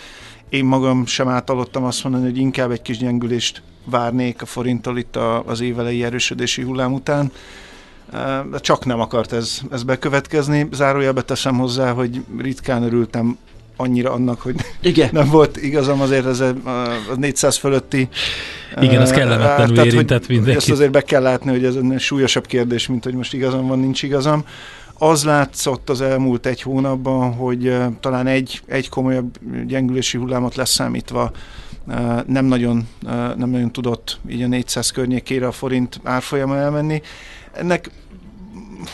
[0.49, 5.17] Én magam sem átalottam azt mondani, hogy inkább egy kis gyengülést várnék a forinttal itt
[5.47, 7.33] az évelei erősödési hullám után.
[8.51, 10.69] De csak nem akart ez, ez bekövetkezni.
[10.73, 13.39] Zárójelbe teszem hozzá, hogy ritkán örültem
[13.83, 15.09] annyira annak, hogy Igen.
[15.13, 16.49] nem volt igazam azért ez a,
[17.11, 18.09] a 400 fölötti.
[18.81, 20.57] Igen, az kellemetlenül tehát, érintett mindenkit.
[20.57, 23.79] Ezt azért be kell látni, hogy ez egy súlyosabb kérdés, mint hogy most igazam van,
[23.79, 24.45] nincs igazam.
[24.99, 31.33] Az látszott az elmúlt egy hónapban, hogy talán egy, egy komolyabb gyengülési hullámot leszámítva
[32.27, 32.89] nem nagyon,
[33.37, 37.03] nem nagyon tudott így a 400 környékére a forint árfolyama elmenni.
[37.53, 37.91] Ennek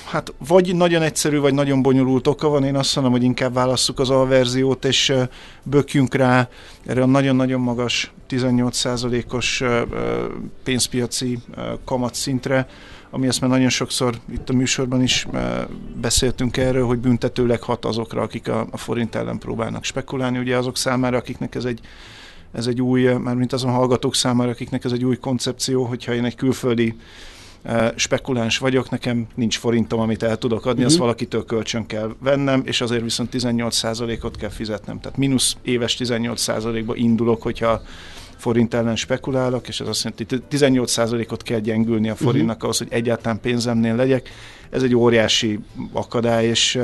[0.04, 2.64] hát vagy nagyon egyszerű, vagy nagyon bonyolult oka van.
[2.64, 5.12] Én azt mondom, hogy inkább válasszuk az alverziót, és
[5.62, 6.48] bökjünk rá
[6.86, 9.62] erre a nagyon-nagyon magas 18%-os
[10.64, 11.38] pénzpiaci
[11.84, 12.68] kamatszintre,
[13.10, 15.26] ami ezt már nagyon sokszor itt a műsorban is
[16.00, 20.38] beszéltünk erről, hogy büntetőleg hat azokra, akik a, a forint ellen próbálnak spekulálni.
[20.38, 21.80] Ugye azok számára, akiknek ez egy
[22.52, 26.34] ez egy új, mármint azon hallgatók számára, akiknek ez egy új koncepció, hogyha én egy
[26.34, 26.96] külföldi
[27.96, 30.86] spekuláns vagyok, nekem nincs forintom, amit el tudok adni, uh-huh.
[30.86, 35.00] azt valakitől kölcsön kell vennem, és azért viszont 18%-ot kell fizetnem.
[35.00, 37.82] Tehát mínusz éves 18%-ba indulok, hogyha
[38.36, 42.86] forint ellen spekulálok, és ez azt jelenti, hogy 18%-ot kell gyengülni a forintnak ahhoz, hogy
[42.90, 44.30] egyáltalán pénzemnél legyek.
[44.70, 45.58] Ez egy óriási
[45.92, 46.80] akadály, és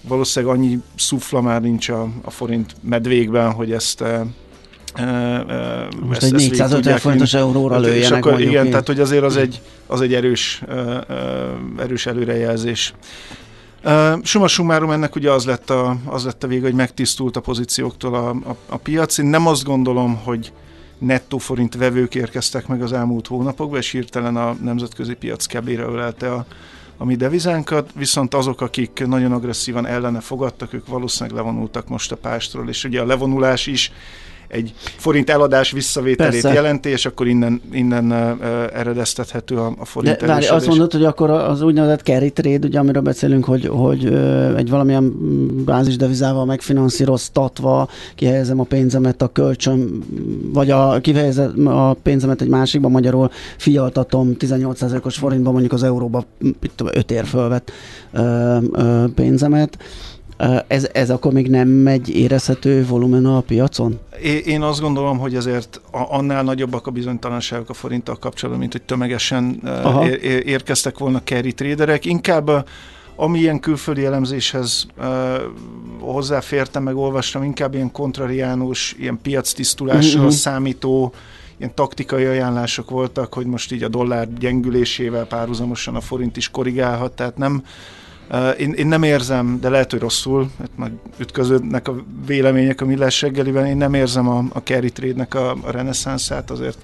[0.00, 4.04] valószínűleg annyi szufla már nincs a, a forint medvékben, hogy ezt
[6.00, 8.70] most egy 450 forintos euróra lőjenek akkor, Igen, én.
[8.70, 10.62] tehát hogy azért az egy, az egy erős,
[11.78, 12.94] erős előrejelzés.
[14.22, 18.14] Summa summarum ennek ugye az lett a, az lett a vége, hogy megtisztult a pozícióktól
[18.14, 19.18] a, a, a piac.
[19.18, 20.52] Én nem azt gondolom, hogy
[20.98, 26.32] nettó forint vevők érkeztek meg az elmúlt hónapokban, és hirtelen a nemzetközi piac kebére ölelte
[26.32, 26.46] a,
[26.96, 32.16] a mi devizánkat, viszont azok, akik nagyon agresszívan ellene fogadtak, ők valószínűleg levonultak most a
[32.16, 33.92] pástról, és ugye a levonulás is
[34.52, 36.52] egy forint eladás visszavételét Persze.
[36.52, 38.12] jelenti, és akkor innen, innen
[38.74, 42.78] eredeztethető a, a forint De várj, azt mondod, hogy akkor az úgynevezett carry trade, ugye,
[42.78, 44.04] amiről beszélünk, hogy, hogy
[44.56, 45.12] egy valamilyen
[45.64, 50.04] bázisdevizával megfinanszíroztatva kihelyezem a pénzemet a kölcsön,
[50.52, 56.24] vagy a, kihelyezem a pénzemet egy másikba, magyarul fialtatom 18%-os forintba, mondjuk az euróba
[56.92, 57.72] 5 ér fölvett
[59.14, 59.78] pénzemet.
[60.66, 63.98] Ez, ez akkor még nem megy érezhető volumen a piacon?
[64.44, 69.60] Én azt gondolom, hogy ezért annál nagyobbak a bizonytalanságok a forinttal kapcsolatban, mint hogy tömegesen
[69.64, 70.08] Aha.
[70.08, 72.04] ér- érkeztek volna carry traderek.
[72.04, 72.66] Inkább
[73.16, 75.06] ami ilyen külföldi elemzéshez uh,
[76.00, 80.34] hozzáfértem, meg olvastam, inkább ilyen kontrariánus, ilyen piactisztulással uh-huh.
[80.34, 81.12] számító,
[81.56, 87.12] ilyen taktikai ajánlások voltak, hogy most így a dollár gyengülésével párhuzamosan a forint is korrigálhat,
[87.12, 87.62] tehát nem,
[88.58, 91.94] én, én nem érzem, de lehet, hogy rosszul, mert majd ütköződnek a
[92.26, 96.78] vélemények a millás reggeliben, én nem érzem a, a carry trade-nek a, a reneszánszát, azért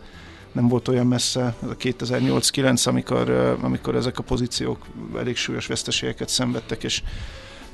[0.52, 3.30] nem volt olyan messze, ez a 2008-9, amikor,
[3.60, 4.86] amikor ezek a pozíciók
[5.18, 7.02] elég súlyos veszteségeket szenvedtek, és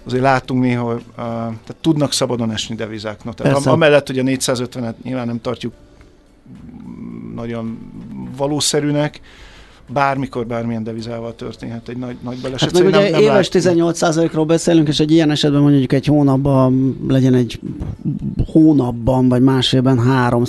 [0.04, 3.24] azért látunk néha, uh, tehát tudnak szabadon esni devizák.
[3.24, 5.72] No, tehát am, amellett, hogy a 450-et nyilván nem tartjuk
[7.34, 7.92] nagyon
[8.36, 9.20] valószerűnek,
[9.88, 12.70] bármikor bármilyen devizával történhet egy nagy, nagy baleset.
[12.70, 16.96] Hát meg ugye nem, nem éves 18%-ról beszélünk, és egy ilyen esetben mondjuk egy hónapban
[17.08, 17.60] legyen egy
[18.46, 20.42] hónapban, vagy másfélben 3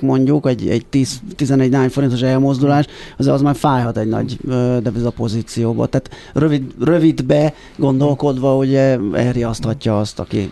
[0.00, 4.38] mondjuk, egy, egy 10, 11 nány forintos elmozdulás, az, az már fájhat egy nagy
[4.82, 5.86] devizapozícióba.
[5.86, 10.50] Tehát rövid, rövidbe gondolkodva, ugye elriaszthatja azt, aki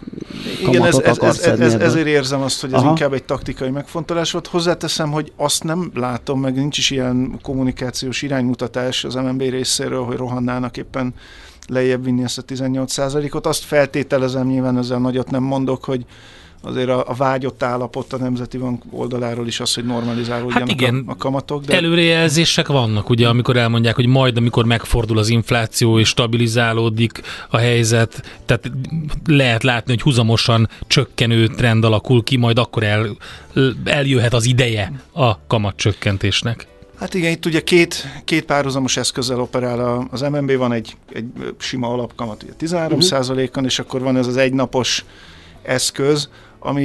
[0.68, 2.88] Igen, ez, ez, ez, ez, ez, ezért érzem azt, hogy ez Aha.
[2.88, 4.46] inkább egy taktikai megfontolás volt.
[4.46, 10.16] Hozzáteszem, hogy azt nem látom, meg nincs is ilyen kommunikációs iránymutatás az MNB részéről, hogy
[10.16, 11.14] rohannának éppen
[11.68, 13.46] lejjebb vinni ezt a 18%-ot.
[13.46, 16.04] Azt feltételezem, nyilván ezzel nagyot nem mondok, hogy
[16.62, 21.04] azért a, a vágyott állapot a Nemzeti Bank oldaláról is az, hogy normalizálódjanak Hát igen.
[21.06, 21.64] a, a kamatok.
[21.64, 21.76] De...
[21.76, 28.38] Előrejelzések vannak, ugye, amikor elmondják, hogy majd, amikor megfordul az infláció és stabilizálódik a helyzet,
[28.46, 28.70] tehát
[29.26, 33.16] lehet látni, hogy huzamosan csökkenő trend alakul ki, majd akkor el,
[33.84, 36.66] eljöhet az ideje a kamatcsökkentésnek.
[36.98, 41.88] Hát igen, itt ugye két, két párhuzamos eszközzel operál az MNB, van egy, egy sima
[41.88, 43.50] alapkamat, ugye 13 uh-huh.
[43.56, 45.04] on és akkor van ez az egynapos
[45.62, 46.84] eszköz, ami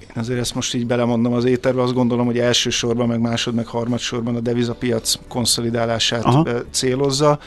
[0.00, 3.66] én azért ezt most így belemondom az éterbe, azt gondolom, hogy elsősorban, meg másod, meg
[3.66, 6.46] harmadsorban a devizapiac konszolidálását Aha.
[6.70, 7.38] célozza.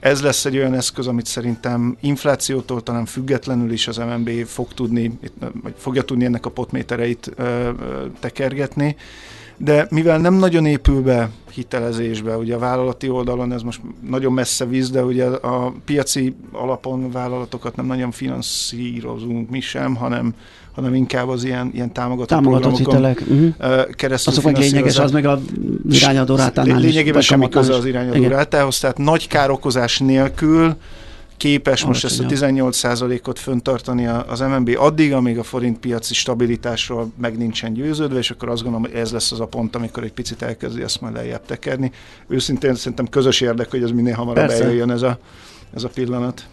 [0.00, 5.18] Ez lesz egy olyan eszköz, amit szerintem inflációtól talán függetlenül is az MNB fog tudni,
[5.62, 7.30] vagy fogja tudni ennek a potmétereit
[8.20, 8.96] tekergetni
[9.56, 14.64] de mivel nem nagyon épül be hitelezésbe, ugye a vállalati oldalon ez most nagyon messze
[14.66, 20.34] víz, de ugye a piaci alapon vállalatokat nem nagyon finanszírozunk mi sem, hanem
[20.76, 23.22] hanem inkább az ilyen, ilyen támogató Támogatott hitelek.
[23.28, 23.90] Uh-huh.
[23.90, 25.40] keresztül Azok meg lényeges, az meg a
[25.90, 30.76] irányadó rátánál Lényegében semmi köze az irányadó rátához, tehát nagy károkozás nélkül
[31.36, 37.36] képes most ezt a 18%-ot föntartani az MNB addig, amíg a forint piaci stabilitásról meg
[37.38, 40.42] nincsen győződve, és akkor azt gondolom, hogy ez lesz az a pont, amikor egy picit
[40.42, 41.92] elkezdi ezt majd lejjebb tekerni.
[42.28, 44.62] Őszintén szerintem közös érdek, hogy ez minél hamarabb Persze.
[44.62, 45.18] eljöjjön ez a,
[45.74, 46.46] ez a pillanat.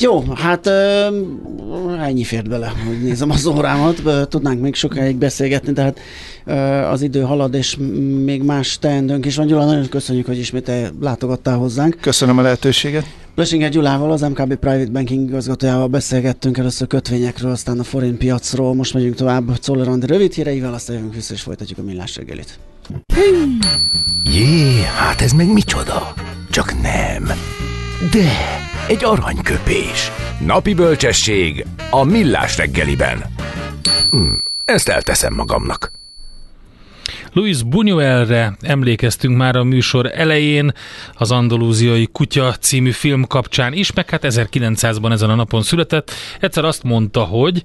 [0.00, 5.82] Jó, hát uh, ennyi fért bele, hogy nézem az órámat, tudnánk még sokáig beszélgetni, de
[5.82, 6.00] hát
[6.46, 7.76] uh, az idő halad, és
[8.24, 9.46] még más teendőnk is van.
[9.46, 10.70] Gyula, nagyon köszönjük, hogy ismét
[11.00, 11.96] látogattál hozzánk.
[12.00, 13.06] Köszönöm a lehetőséget.
[13.38, 18.94] Lösinger Gyulával, az MKB Private Banking igazgatójával beszélgettünk először kötvényekről, aztán a forint piacról, most
[18.94, 22.58] megyünk tovább Czoller Andi rövid híreivel, aztán jövünk vissza és folytatjuk a millás reggelit.
[24.24, 26.14] Jé, hát ez meg micsoda?
[26.50, 27.24] Csak nem.
[28.12, 28.30] De,
[28.88, 30.10] egy aranyköpés.
[30.46, 33.24] Napi bölcsesség a millás reggeliben.
[34.10, 34.32] Hm,
[34.64, 35.97] ezt elteszem magamnak.
[37.32, 40.72] Luis Buñuelre emlékeztünk már a műsor elején,
[41.12, 46.10] az Andalúziai Kutya című film kapcsán is, meg hát 1900-ban ezen a napon született.
[46.40, 47.62] Egyszer azt mondta, hogy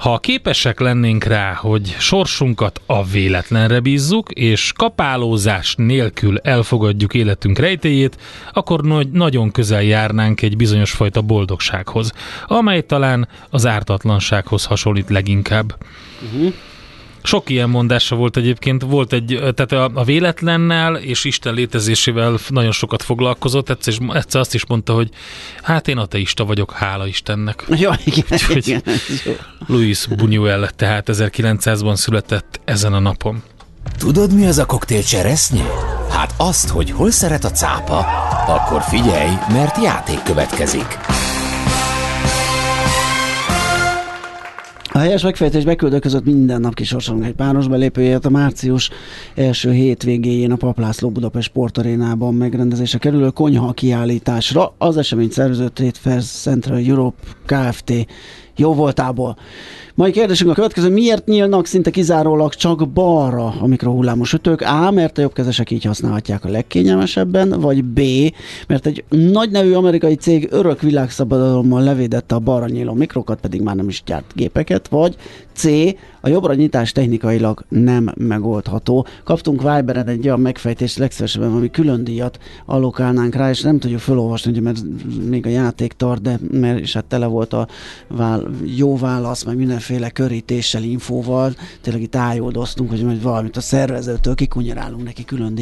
[0.00, 8.16] ha képesek lennénk rá, hogy sorsunkat a véletlenre bízzuk, és kapálózás nélkül elfogadjuk életünk rejtéjét,
[8.52, 12.12] akkor nagy, nagyon közel járnánk egy bizonyos fajta boldogsághoz,
[12.46, 15.76] amely talán az ártatlansághoz hasonlít leginkább.
[16.22, 16.54] Uh-huh.
[17.22, 22.72] Sok ilyen mondása volt egyébként, volt egy, tehát a, a véletlennel és Isten létezésével nagyon
[22.72, 25.10] sokat foglalkozott, egyszer, egyszer azt is mondta, hogy
[25.62, 27.64] hát én ateista vagyok, hála Istennek.
[27.68, 28.82] Ja, igen, Úgyhogy igen.
[29.66, 33.42] Luis Buñuel tehát 1900-ban született ezen a napon.
[33.98, 35.64] Tudod, mi az a koktél cseresznye?
[36.10, 37.98] Hát azt, hogy hol szeret a cápa,
[38.46, 40.98] akkor figyelj, mert játék következik.
[45.00, 48.90] Helyes megfejtés beküldő között minden nap kisorsolunk egy páros belépőjét a március
[49.34, 54.74] első hétvégéjén a Paplászló Budapest Sportarénában megrendezése kerülő konyha kiállításra.
[54.78, 57.92] Az esemény szervező Trade Fair Central Europe Kft.
[58.56, 59.36] Jó voltából.
[59.94, 64.60] Mai kérdésünk a következő, miért nyílnak szinte kizárólag csak balra a mikrohullámos ütők?
[64.60, 64.90] A.
[64.90, 68.00] Mert a jobbkezesek így használhatják a legkényelmesebben, vagy B.
[68.66, 73.76] Mert egy nagy nevű amerikai cég örök világszabadalommal levédette a balra nyíló mikrokat, pedig már
[73.76, 75.16] nem is gyárt gépeket, vagy
[75.52, 75.64] C.
[76.20, 79.06] A jobbra nyitás technikailag nem megoldható.
[79.24, 84.50] Kaptunk Viberen egy olyan megfejtést legszívesebben, ami külön díjat allokálnánk rá, és nem tudjuk felolvasni,
[84.50, 84.78] ugye, mert
[85.28, 87.68] még a játék tart, de mert is hát tele volt a
[88.42, 91.54] vál, jó válasz, meg mindenféle körítéssel, infóval.
[91.80, 95.58] Tényleg itt ájódoztunk, hogy majd valamit a szervezőtől kikunyarálunk neki külön.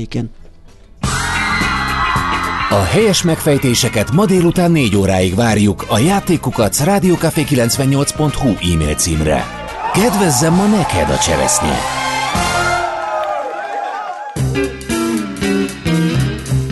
[2.70, 9.44] A helyes megfejtéseket ma délután 4 óráig várjuk a játékukat rádiókafé98.hu e-mail címre.
[9.92, 12.07] Kedvezzem ma neked a cseresznye!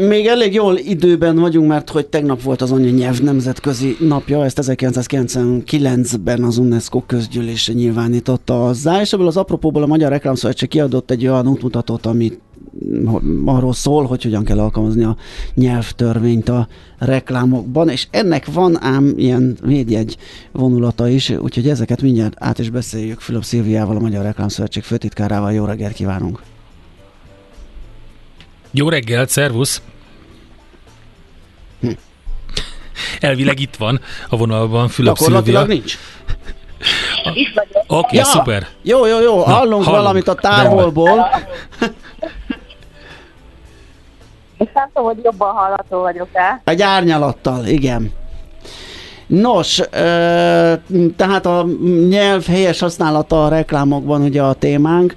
[0.00, 6.42] Még elég jól időben vagyunk, mert hogy tegnap volt az anyanyelv nemzetközi napja, ezt 1999-ben
[6.42, 11.48] az UNESCO közgyűlése nyilvánította azzá, és ebből az apropóból a Magyar Reklámszövetség kiadott egy olyan
[11.48, 12.40] útmutatót, amit
[13.44, 15.16] arról szól, hogy hogyan kell alkalmazni a
[15.54, 20.16] nyelvtörvényt a reklámokban, és ennek van ám ilyen védjegy
[20.52, 25.52] vonulata is, úgyhogy ezeket mindjárt át is beszéljük Fülöp Szilviával, a Magyar Reklámszövetség főtitkárával.
[25.52, 26.55] Jó reggelt kívánunk!
[28.78, 29.82] Jó reggelt, szervusz!
[31.80, 31.90] Hm.
[33.20, 35.64] Elvileg itt van a vonalban Fülöp Szilvia.
[35.64, 35.98] nincs.
[37.24, 37.48] Oké,
[37.86, 38.24] okay, Ja.
[38.24, 38.66] szuper.
[38.82, 39.84] Jó, jó, jó, Na, hallunk hallunk.
[39.84, 41.28] valamit a távolból.
[44.58, 46.60] És nem tudom, hogy jobban hallható vagyok-e.
[46.64, 48.12] Egy árnyalattal, igen.
[49.26, 49.80] Nos,
[51.16, 51.66] tehát a
[52.08, 55.14] nyelv helyes használata a reklámokban ugye a témánk,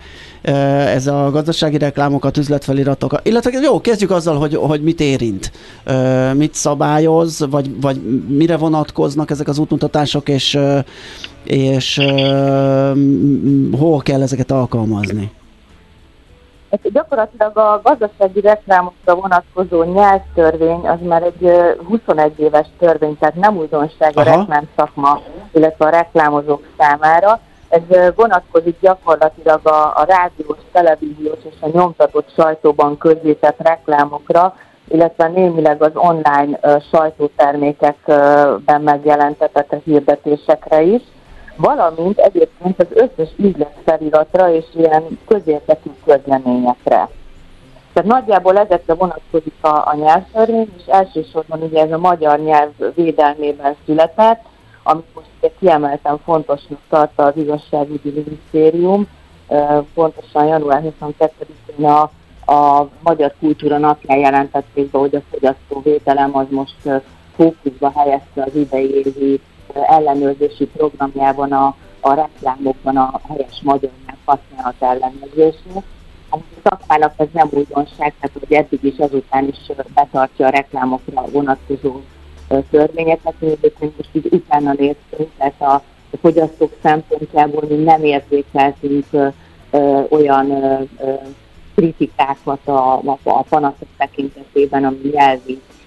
[0.49, 5.51] ez a gazdasági reklámokat, üzletfeliratokat, illetve jó, kezdjük azzal, hogy, hogy mit érint,
[6.33, 10.59] mit szabályoz, vagy, vagy mire vonatkoznak ezek az útmutatások, és,
[11.43, 12.01] és
[13.77, 15.31] hol kell ezeket alkalmazni.
[16.69, 23.35] Ez gyakorlatilag a gazdasági reklámokra vonatkozó nyelvtörvény az már egy ö, 21 éves törvény, tehát
[23.35, 24.37] nem újdonság a Aha.
[24.37, 25.21] reklám szakma,
[25.51, 27.39] illetve a reklámozók számára.
[27.69, 27.81] Ez
[28.15, 34.55] vonatkozik gyakorlatilag a, a rádiós, televíziós és a nyomtatott sajtóban közzétett reklámokra,
[34.87, 41.01] illetve némileg az online ö, sajtótermékekben megjelentetett hirdetésekre is
[41.59, 47.09] valamint egyébként az összes üzletfeliratra és ilyen közérdekű közleményekre.
[47.93, 53.75] Tehát nagyjából ezekre vonatkozik a, a nyelvtörvény, és elsősorban ugye ez a magyar nyelv védelmében
[53.85, 54.41] született,
[54.89, 59.07] amit most kiemelten fontosnak tartta az igazságügyi minisztérium,
[59.93, 62.01] pontosan január 22-én a,
[62.51, 67.03] a Magyar Kultúra napján jelentették be, hogy a fogyasztóvédelem az most
[67.35, 69.41] fókuszba helyezte az idei évi
[69.73, 75.83] ellenőrzési programjában a, a reklámokban a helyes magyar nyelv használat ellenőrzését.
[76.31, 82.01] A szakmának ez nem újdonság, tehát hogy eddig is ezután is betartja a reklámokra vonatkozó
[82.49, 88.03] ö, törvényeket, mi egyébként most így utána néztünk, tehát a a fogyasztók szempontjából mi nem
[88.03, 89.05] érzékeltünk
[90.09, 91.13] olyan ö, ö,
[91.75, 94.99] kritikákat a, a, a panaszok tekintetében, ami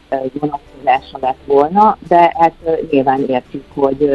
[0.08, 2.52] ö, vonatkozása lett volna, de hát
[2.90, 4.10] nyilván értjük, hogy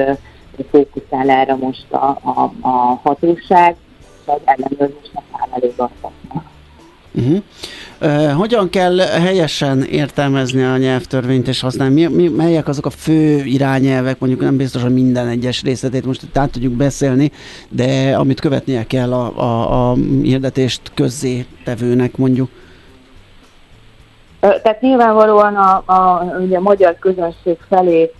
[0.69, 5.73] fókuszál erre most a, a, a hatóság, és az ellenőrzésnek áll elég.
[7.13, 7.43] Uh-huh.
[8.35, 11.93] Hogyan kell helyesen értelmezni a nyelvtörvényt és használni?
[11.93, 16.23] Mi, mi, melyek azok a fő irányelvek, mondjuk nem biztos, hogy minden egyes részletét most
[16.23, 17.31] itt át tudjuk beszélni,
[17.69, 22.49] de amit követnie kell a, a, a hirdetést közzé tevőnek mondjuk.
[24.39, 28.11] Tehát nyilvánvalóan a, a, ugye a magyar közönség felé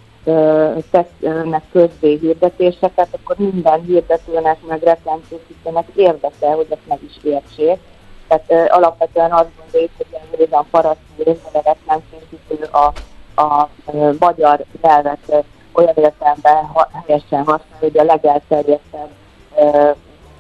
[0.92, 7.80] tesznek közzé hirdetéseket, akkor minden hirdetőnek, meg reklámkészítőnek érdeke, hogy ezt meg is értsék.
[8.28, 12.94] Tehát alapvetően azt gondoljuk, hogy a Rédan Paraszti részben a reklámkészítő a,
[13.42, 13.70] a
[14.20, 19.10] magyar nyelvet olyan értelemben ha, helyesen használja, hogy a legelterjedtebb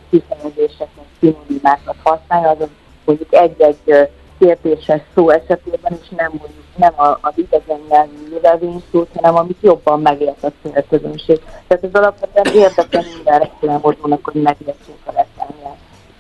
[0.10, 2.70] kifejezéseket, szinonimákat használja, azon
[3.06, 4.10] mondjuk egy-egy
[4.40, 10.02] kérdéses szó esetében is nem mondjuk nem a, az idegen nyelvű jövevény-szót, hanem amit jobban
[10.02, 11.42] megért a célközönség.
[11.68, 15.12] Tehát ez alapvetően érdeke minden reklámozónak, hogy megértsék a.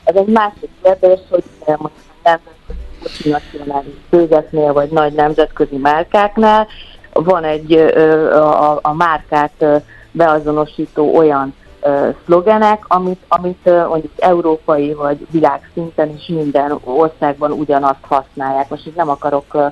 [0.07, 6.67] Ez egy másik kérdés, hogy eh, mondjuk nemzetközi multinacionális cégeknél, vagy nagy nemzetközi márkáknál
[7.13, 9.75] van egy ö, a, a márkát ö,
[10.11, 11.55] beazonosító olyan
[12.25, 18.69] szlogenek, amit, amit mondjuk európai vagy világszinten is minden országban ugyanazt használják.
[18.69, 19.71] Most itt nem akarok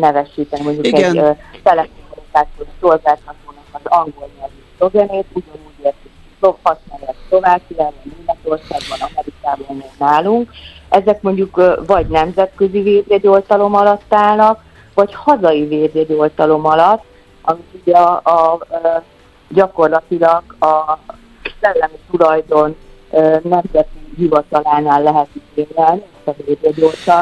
[0.00, 1.18] nevesíteni, mondjuk Igen.
[1.18, 5.63] egy telekommunikációs szolgáltatónak az angol nyelvű szlogenét, ugyanúgy
[6.44, 10.50] szlo- használják Szlovákiában, Németországban, Amerikában, még nálunk.
[10.88, 14.62] Ezek mondjuk vagy nemzetközi védjegyoltalom alatt állnak,
[14.94, 17.04] vagy hazai védjegyoltalom alatt,
[17.42, 18.58] amit ugye a, a,
[19.48, 20.98] gyakorlatilag a
[21.60, 22.76] szellemi tulajdon
[23.42, 26.02] nemzeti hivatalánál lehet igényelni.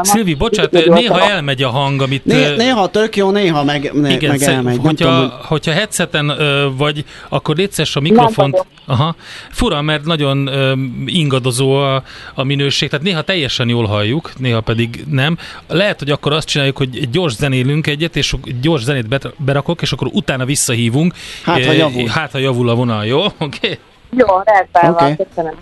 [0.02, 2.24] Szilvi, bocsánat, néha elmegy a hang, amit...
[2.24, 4.78] Né, néha tök jó, néha meg, ne, igen, meg elmegy.
[4.78, 5.46] Hogyha, tudom, hogy...
[5.46, 8.66] hogyha headseten ö, vagy, akkor létszes a mikrofont.
[8.86, 9.14] Aha.
[9.50, 10.72] Fura, mert nagyon ö,
[11.06, 12.02] ingadozó a,
[12.34, 15.38] a minőség, tehát néha teljesen jól halljuk, néha pedig nem.
[15.68, 20.08] Lehet, hogy akkor azt csináljuk, hogy gyors zenélünk egyet, és gyors zenét berakok, és akkor
[20.12, 21.14] utána visszahívunk.
[21.44, 22.08] Hát, ha javul.
[22.08, 23.24] Hát, ha javul a vonal, jó?
[23.24, 23.34] Oké?
[23.38, 23.78] Okay?
[24.16, 25.04] Jó, rendben Oké.
[25.04, 25.54] van, köszönöm.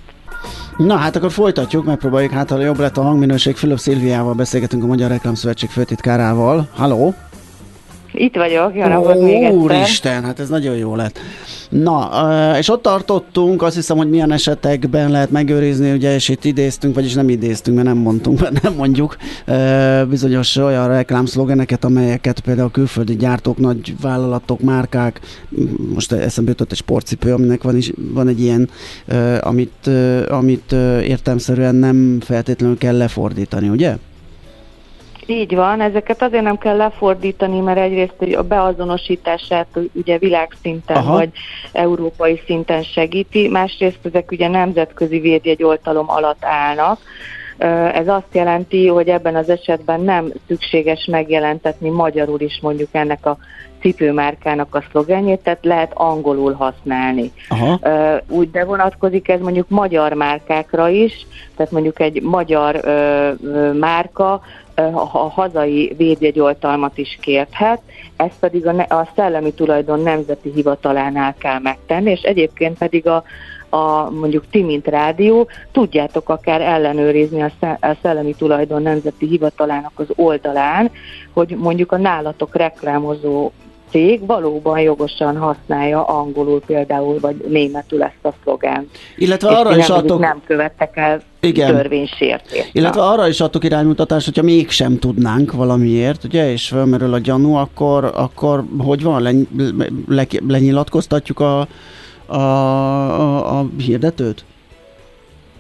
[0.77, 3.57] Na hát akkor folytatjuk, megpróbáljuk, hát ha jobb lett a hangminőség.
[3.57, 6.69] Fülöp Szilviával beszélgetünk a Magyar Reklámszövetség főtitkárával.
[6.75, 7.15] Halló?
[8.13, 9.59] Itt vagyok, jó napot még egyszer.
[9.59, 11.19] Úristen, hát ez nagyon jó lett.
[11.69, 12.11] Na,
[12.59, 17.15] és ott tartottunk, azt hiszem, hogy milyen esetekben lehet megőrizni, ugye, és itt idéztünk, vagyis
[17.15, 19.17] nem idéztünk, mert nem mondtunk, mert nem mondjuk
[20.09, 25.21] bizonyos olyan reklámszlogeneket, amelyeket például külföldi gyártók, nagy vállalatok, márkák,
[25.95, 28.69] most eszembe jutott egy sportcipő, aminek van, is, van egy ilyen,
[29.41, 29.91] amit,
[30.29, 33.97] amit értelmszerűen nem feltétlenül kell lefordítani, ugye?
[35.31, 41.13] Így van, ezeket azért nem kell lefordítani, mert egyrészt hogy a beazonosítását ugye világszinten Aha.
[41.13, 41.31] vagy
[41.73, 46.99] európai szinten segíti, másrészt ezek ugye nemzetközi védjegyoltalom alatt állnak.
[47.93, 53.37] Ez azt jelenti, hogy ebben az esetben nem szükséges megjelentetni magyarul is mondjuk ennek a
[53.81, 57.33] cipőmárkának a szlogenjét, tehát lehet angolul használni.
[57.49, 57.79] Aha.
[58.29, 61.27] Úgy de vonatkozik ez mondjuk magyar márkákra is,
[61.57, 64.41] tehát mondjuk egy magyar ö, ö, márka
[64.75, 67.81] a, hazai védjegyoltalmat is kérthet,
[68.17, 73.25] ezt pedig a, a szellemi tulajdon nemzeti hivatalánál kell megtenni, és egyébként pedig a
[73.73, 77.51] a mondjuk ti, mint rádió, tudjátok akár ellenőrizni a
[78.03, 80.91] Szellemi Tulajdon Nemzeti Hivatalának az oldalán,
[81.33, 83.51] hogy mondjuk a nálatok reklámozó
[83.91, 88.89] cég valóban jogosan használja angolul például, vagy németül ezt a szlogánt.
[89.17, 91.75] Illetve És arra is adtok, nem követtek el Igen.
[91.75, 92.71] törvénysértést.
[92.73, 98.13] illetve arra is adtok iránymutatást, hogyha mégsem tudnánk valamiért, ugye, és felmerül a gyanú, akkor,
[98.15, 99.33] akkor hogy van, le,
[100.09, 101.67] le, lenyilatkoztatjuk a,
[102.27, 104.45] a, a, a hirdetőt?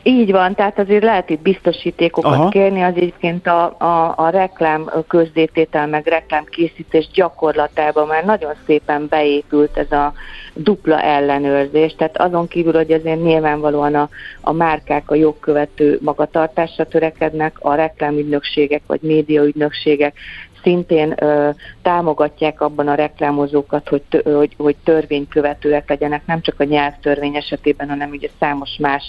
[0.02, 2.48] Így van, tehát azért lehet itt biztosítékokat Aha.
[2.48, 9.76] Kérni, az egyébként a, a, a reklám közzététel meg reklámkészítés gyakorlatában már nagyon szépen beépült
[9.76, 10.12] ez a
[10.54, 14.08] dupla ellenőrzés, tehát azon kívül, hogy azért nyilvánvalóan a,
[14.40, 20.14] a márkák a jogkövető magatartásra törekednek, a reklámügynökségek vagy médiaügynökségek
[20.62, 21.50] szintén ö,
[21.82, 27.88] támogatják abban a reklámozókat, hogy, tö, hogy, hogy törvénykövetőek legyenek, nem csak a nyelvtörvény esetében,
[27.88, 29.02] hanem ugye számos más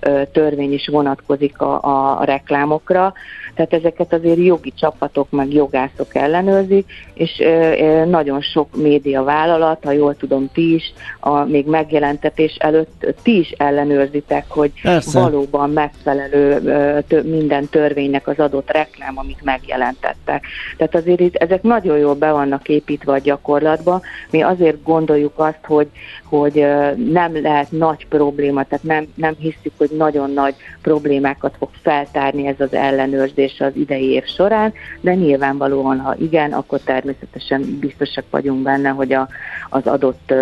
[0.00, 3.12] ö, törvény is vonatkozik a, a, reklámokra.
[3.54, 9.90] Tehát ezeket azért jogi csapatok, meg jogászok ellenőrzik, és ö, nagyon sok média vállalat, ha
[9.90, 15.20] jól tudom, ti is, a még megjelentetés előtt ti is ellenőrzitek, hogy Persze.
[15.20, 20.44] valóban megfelelő ö, tö- minden törvénynek az adott reklám, amit megjelentettek.
[20.76, 24.00] Tehát azért itt, ezek nagyon jól be vannak építve a gyakorlatba.
[24.30, 25.88] Mi azért gondoljuk azt, hogy,
[26.24, 26.66] hogy
[27.10, 32.60] nem lehet nagy probléma, tehát nem, nem hiszük, hogy nagyon nagy problémákat fog feltárni ez
[32.60, 38.88] az ellenőrzés az idei év során, de nyilvánvalóan, ha igen, akkor természetesen biztosak vagyunk benne,
[38.88, 39.28] hogy a,
[39.68, 40.32] az adott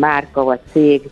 [0.00, 1.10] márka vagy cég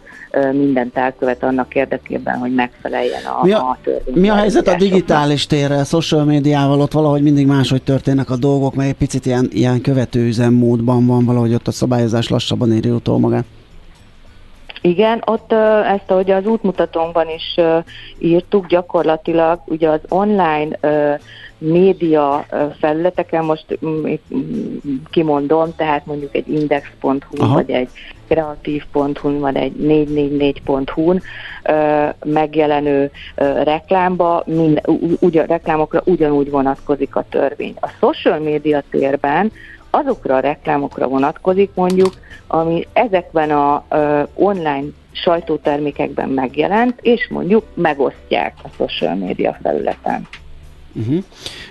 [0.52, 4.14] mindent elkövet annak érdekében, hogy megfeleljen a, Mi a- a törvény.
[4.20, 8.74] Mi a helyzet a digitális térrel, social médiával, ott valahogy mindig máshogy történnek a dolgok,
[8.74, 13.18] mert egy picit ilyen, ilyen követő üzemmódban van, valahogy ott a szabályozás lassabban éri utol
[13.18, 13.44] magát.
[14.82, 15.52] Igen, ott
[15.94, 17.64] ezt, ahogy az útmutatónkban is
[18.18, 20.78] írtuk, gyakorlatilag ugye az online
[21.60, 22.46] média
[22.78, 24.04] felületeken, most mm,
[24.34, 24.76] mm,
[25.10, 27.54] kimondom, tehát mondjuk egy index.hu, Aha.
[27.54, 27.88] vagy egy
[28.28, 31.22] kreatív.hu, vagy egy 444.hu-n
[31.62, 33.10] ö, megjelenő
[33.62, 34.80] reklámba, mind,
[35.20, 37.74] ugyan, reklámokra ugyanúgy vonatkozik a törvény.
[37.80, 39.52] A social média térben
[39.90, 42.12] azokra a reklámokra vonatkozik mondjuk,
[42.46, 50.28] ami ezekben a ö, online sajtótermékekben megjelent, és mondjuk megosztják a social média felületen.
[50.94, 51.24] Uh-huh.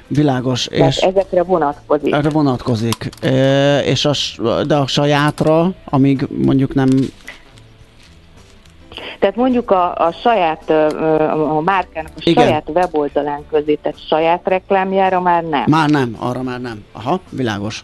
[0.08, 2.14] Világos, Tehát és ezekre vonatkozik.
[2.14, 3.10] erre vonatkozik.
[3.22, 4.14] E, és a,
[4.64, 6.88] de a sajátra, amíg mondjuk nem...
[9.20, 10.70] Tehát mondjuk a, a saját,
[11.56, 12.44] a márkának a Igen.
[12.44, 15.64] saját weboldalán közé tett saját reklámjára már nem.
[15.68, 16.84] Már nem, arra már nem.
[16.92, 17.84] Aha, világos.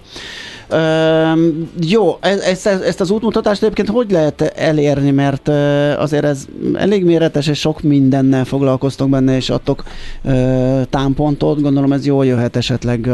[1.79, 5.47] Jó, e- ezt, ezt az útmutatást egyébként hogy lehet elérni, mert
[5.97, 9.83] azért ez elég méretes, és sok mindennel foglalkoztok benne, és adtok
[10.89, 13.07] támpontot, gondolom ez jól jöhet esetleg.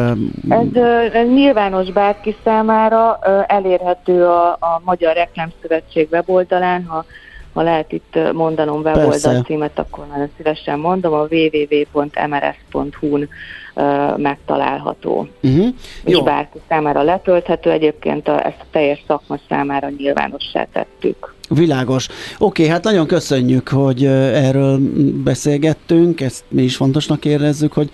[0.49, 0.65] Ez,
[1.13, 7.05] ez nyilvános bárki számára elérhető a, a Magyar Reklámszövetség weboldalán, ha,
[7.53, 13.27] ha lehet itt mondanom weboldal címet, akkor nagyon szívesen mondom, a www.mrs.hu-n
[13.75, 15.27] ö, megtalálható.
[15.43, 15.67] uh-huh.
[16.03, 21.33] És Jó, bárki számára letölthető, egyébként a, ezt a teljes szakma számára nyilvánossá tettük.
[21.49, 22.07] világos.
[22.37, 24.79] Oké, hát nagyon köszönjük, hogy erről
[25.23, 27.91] beszélgettünk, ezt mi is fontosnak érezzük, hogy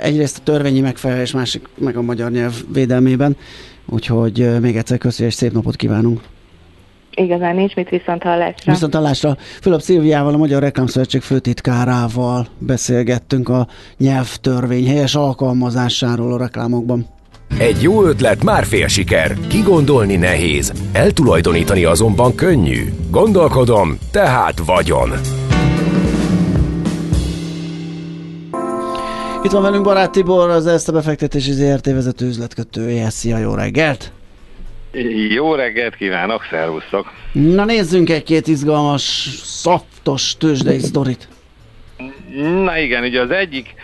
[0.00, 3.36] egyrészt a törvényi megfelelés, másik meg a magyar nyelv védelmében,
[3.86, 6.20] úgyhogy még egyszer köszönjük, és szép napot kívánunk.
[7.14, 8.72] Igazán nincs mit viszont hallásra.
[8.72, 13.66] Viszont hallásra Fülöp Szilviával, a Magyar Reklámszövetség főtitkárával beszélgettünk a
[13.98, 17.06] nyelvtörvény helyes alkalmazásáról a reklámokban.
[17.58, 22.92] Egy jó ötlet már fél siker, kigondolni nehéz, eltulajdonítani azonban könnyű.
[23.10, 25.10] Gondolkodom, tehát vagyon.
[29.44, 33.10] Itt van velünk Barát Tibor, az ezt a befektetési ZRT vezető üzletkötője.
[33.10, 34.13] Szia, jó reggelt!
[35.28, 37.12] Jó reggelt kívánok, szervusztok!
[37.32, 39.02] Na nézzünk egy-két izgalmas,
[39.42, 41.28] szaftos tőzsdei sztorit.
[42.64, 43.74] Na igen, ugye az egyik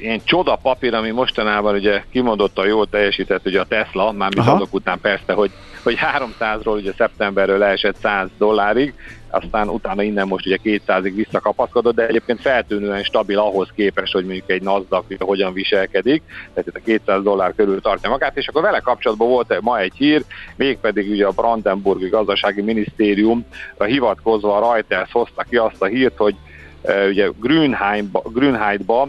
[0.00, 4.56] ilyen csoda papír, ami mostanában ugye kimondottan jól teljesített ugye a Tesla, már mint Aha.
[4.56, 5.50] azok után persze, hogy,
[5.82, 5.98] hogy
[6.40, 8.94] 300-ról ugye szeptemberről leesett 100 dollárig,
[9.30, 14.50] aztán utána innen most ugye 200-ig visszakapaszkodott, de egyébként feltűnően stabil ahhoz képest, hogy mondjuk
[14.50, 16.22] egy NASDAQ hogyan viselkedik,
[16.54, 19.94] tehát itt a 200 dollár körül tartja magát, és akkor vele kapcsolatban volt ma egy
[19.96, 20.24] hír,
[20.56, 23.46] mégpedig ugye a Brandenburgi Gazdasági Minisztérium
[23.78, 26.34] hivatkozva a Reuters hozta ki azt a hírt, hogy
[26.82, 29.08] e, ugye Grünheimba, Grünheidba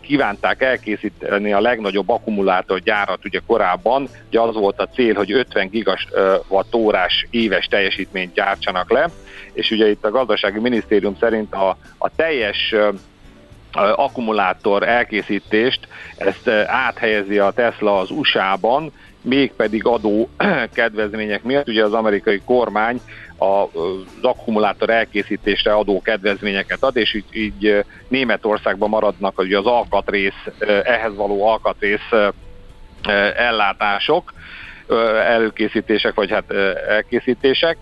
[0.00, 6.74] kívánták elkészíteni a legnagyobb akkumulátorgyárat ugye korábban, ugye az volt a cél, hogy 50 gigawatt
[6.74, 9.10] órás éves teljesítményt gyártsanak le,
[9.52, 12.74] és ugye itt a gazdasági minisztérium szerint a, a teljes
[13.74, 20.28] akkumulátor elkészítést, ezt áthelyezi a Tesla az USA-ban, mégpedig adó
[20.74, 21.68] kedvezmények miatt.
[21.68, 23.00] Ugye az amerikai kormány
[23.42, 30.46] az akkumulátor elkészítésre adó kedvezményeket ad, és így, így Németországban maradnak ugye az alkatrész,
[30.84, 32.10] ehhez való alkatrész
[33.36, 34.32] ellátások,
[35.26, 36.50] előkészítések, vagy hát
[36.88, 37.76] elkészítések.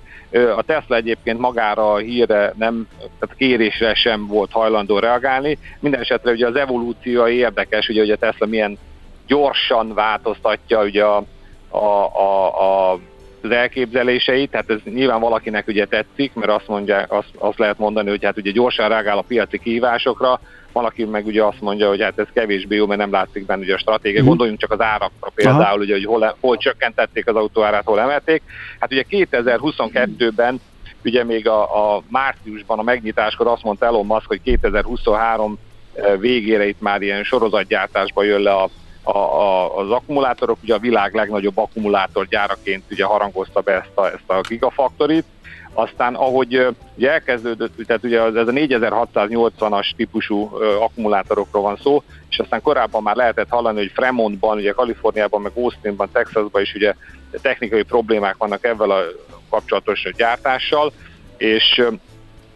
[0.57, 5.59] A Tesla egyébként magára a hírre nem, tehát kérésre sem volt hajlandó reagálni.
[5.81, 8.79] Minden esetre ugye az evolúció érdekes, ugye, hogy a Tesla milyen
[9.27, 11.25] gyorsan változtatja ugye a,
[11.69, 12.99] a, a, a
[13.43, 18.09] az elképzeléseit, tehát ez nyilván valakinek ugye tetszik, mert azt, mondja, azt, azt lehet mondani,
[18.09, 20.41] hogy hát ugye gyorsan reagál a piaci kihívásokra,
[20.73, 23.75] valaki meg ugye azt mondja, hogy hát ez kevésbé jó, mert nem látszik benne ugye
[23.75, 24.21] a stratégia.
[24.21, 24.29] Mhm.
[24.29, 28.43] Gondoljunk csak az árakra például, ugye, hogy hol, hol csökkentették az autóárát, hol emelték.
[28.79, 30.61] Hát ugye 2022-ben
[31.05, 35.59] ugye még a, a márciusban a megnyitáskor azt mondta Elon Musk, hogy 2023
[36.19, 38.71] végére itt már ilyen sorozatgyártásba jön le a,
[39.13, 44.31] a, a, az akkumulátorok, ugye a világ legnagyobb akkumulátorgyáraként ugye harangozta be ezt a, ezt
[44.31, 45.25] a gigafaktorit,
[45.73, 50.51] aztán ahogy ugye elkezdődött, tehát ugye ez a 4680-as típusú
[50.81, 56.11] akkumulátorokról van szó, és aztán korábban már lehetett hallani, hogy Fremontban, ugye Kaliforniában, meg Austinban,
[56.13, 56.95] Texasban is ugye
[57.43, 58.99] technikai problémák vannak ebben a
[59.51, 60.93] kapcsolatos gyártással,
[61.37, 61.83] és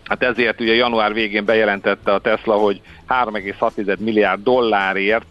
[0.05, 5.27] Hát ezért ugye január végén bejelentette a Tesla, hogy 3,6 milliárd dollárért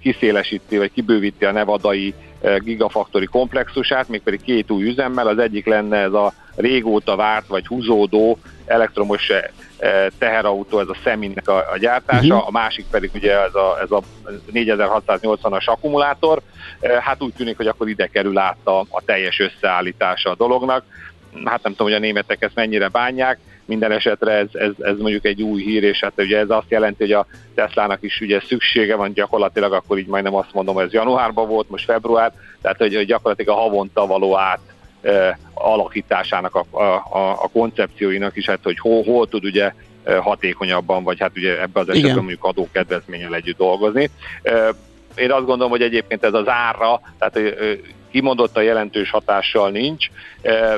[0.00, 2.14] kiszélesíti vagy kibővíti a nevadai
[2.58, 5.26] gigafaktori komplexusát, mégpedig két új üzemmel.
[5.26, 9.30] Az egyik lenne ez a régóta várt vagy húzódó elektromos
[10.18, 12.46] teherautó, ez a Seminnek a, a gyártása, Mhm.
[12.46, 14.02] a másik pedig ugye ez a, ez a
[14.52, 16.40] 4680-as akkumulátor.
[17.00, 20.84] Hát úgy tűnik, hogy akkor ide kerül át a, a teljes összeállítása a dolognak.
[21.44, 23.38] Hát nem tudom, hogy a németek ezt mennyire bánják,
[23.70, 27.02] minden esetre ez, ez, ez mondjuk egy új hír, és hát ugye ez azt jelenti,
[27.02, 30.92] hogy a Teslának is ugye szüksége van gyakorlatilag, akkor így majdnem azt mondom, hogy ez
[30.92, 34.60] januárban volt, most február, tehát hogy, hogy gyakorlatilag a havonta való át
[35.02, 36.82] e, alakításának a, a,
[37.18, 39.72] a, a koncepcióinak is, hát hogy hol, hol tud ugye
[40.20, 41.98] hatékonyabban, vagy hát ugye ebbe az Igen.
[41.98, 44.10] esetben mondjuk adókedvezménnyel együtt dolgozni.
[44.42, 44.74] E,
[45.20, 47.54] én azt gondolom, hogy egyébként ez az árra, tehát
[48.10, 50.06] kimondottan jelentős hatással nincs,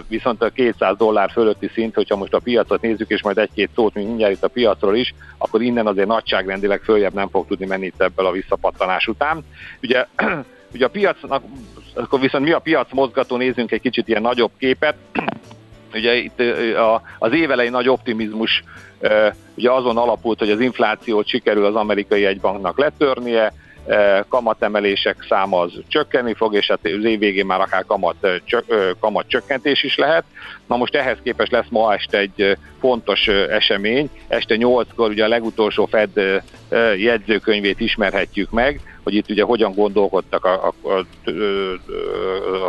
[0.08, 3.94] viszont a 200 dollár fölötti szint, hogyha most a piacot nézzük, és majd egy-két szót
[3.94, 7.86] mint mindjárt itt a piacról is, akkor innen azért nagyságrendileg följebb nem fog tudni menni
[7.86, 9.44] itt ebből a visszapattanás után.
[9.82, 10.06] Ugye,
[10.74, 11.42] ugye a piacnak,
[11.94, 14.96] akkor viszont mi a piac mozgató, nézzünk egy kicsit ilyen nagyobb képet,
[15.94, 16.42] Ugye itt
[17.18, 18.64] az évelei nagy optimizmus
[19.54, 23.52] ugye azon alapult, hogy az inflációt sikerül az amerikai egybanknak letörnie,
[24.28, 29.28] kamatemelések száma az csökkenni fog, és hát az év végén már akár kamat, csök, kamat
[29.28, 30.24] csökkentés is lehet.
[30.66, 34.10] Na most ehhez képest lesz ma este egy fontos esemény.
[34.28, 36.42] Este 8-kor ugye a legutolsó Fed
[36.96, 40.98] jegyzőkönyvét ismerhetjük meg, hogy itt ugye hogyan gondolkodtak a, a, a,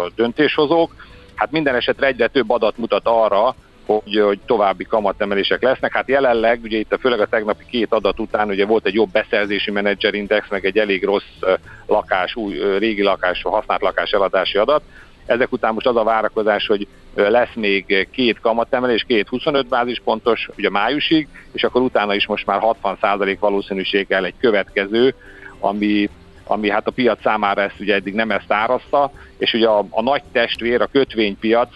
[0.03, 0.95] a döntéshozók.
[1.35, 3.55] Hát minden esetre egyre több adat mutat arra,
[3.85, 5.93] hogy, hogy további kamatemelések lesznek.
[5.93, 9.09] Hát jelenleg, ugye itt a, főleg a tegnapi két adat után ugye volt egy jobb
[9.11, 11.39] beszerzési menedzserindex, meg egy elég rossz
[11.87, 14.81] lakás, új, régi lakás, használt lakás eladási adat.
[15.25, 20.69] Ezek után most az a várakozás, hogy lesz még két kamatemelés, két 25 bázispontos, ugye
[20.69, 25.15] májusig, és akkor utána is most már 60% valószínűséggel egy következő,
[25.59, 26.09] ami
[26.45, 30.01] ami hát a piac számára ezt ugye eddig nem ezt árazta, és ugye a, a
[30.01, 31.69] nagy testvér, a kötvénypiac,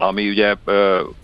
[0.00, 0.54] ami ugye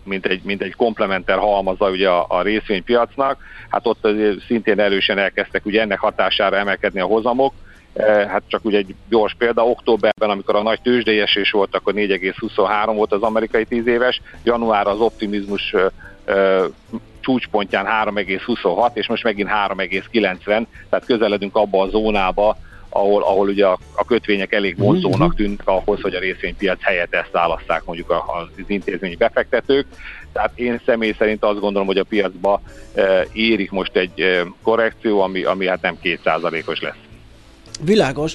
[0.04, 4.08] mint egy, mint egy komplementer halmaza ugye a, a részvénypiacnak, hát ott
[4.46, 7.54] szintén erősen elkezdtek ugye ennek hatására emelkedni a hozamok,
[7.94, 12.92] Eh, Hát csak ugye egy gyors példa, októberben, amikor a nagy tőzsdélyesés volt, akkor 4,23
[12.94, 15.74] volt az amerikai 10 éves, január az optimizmus
[17.20, 20.44] csúcspontján 3,26, és most megint 3,90,
[20.90, 22.56] tehát közeledünk abba a zónába,
[22.94, 27.30] ahol, ahol ugye a, a kötvények elég vonzónak tűnnek ahhoz, hogy a részvénypiac helyett ezt
[27.30, 29.86] választák mondjuk az intézményi befektetők.
[30.32, 32.60] Tehát én személy szerint azt gondolom, hogy a piacba
[32.94, 36.96] e, érik most egy e, korrekció, ami, ami hát nem kétszázalékos lesz.
[37.80, 38.34] Világos.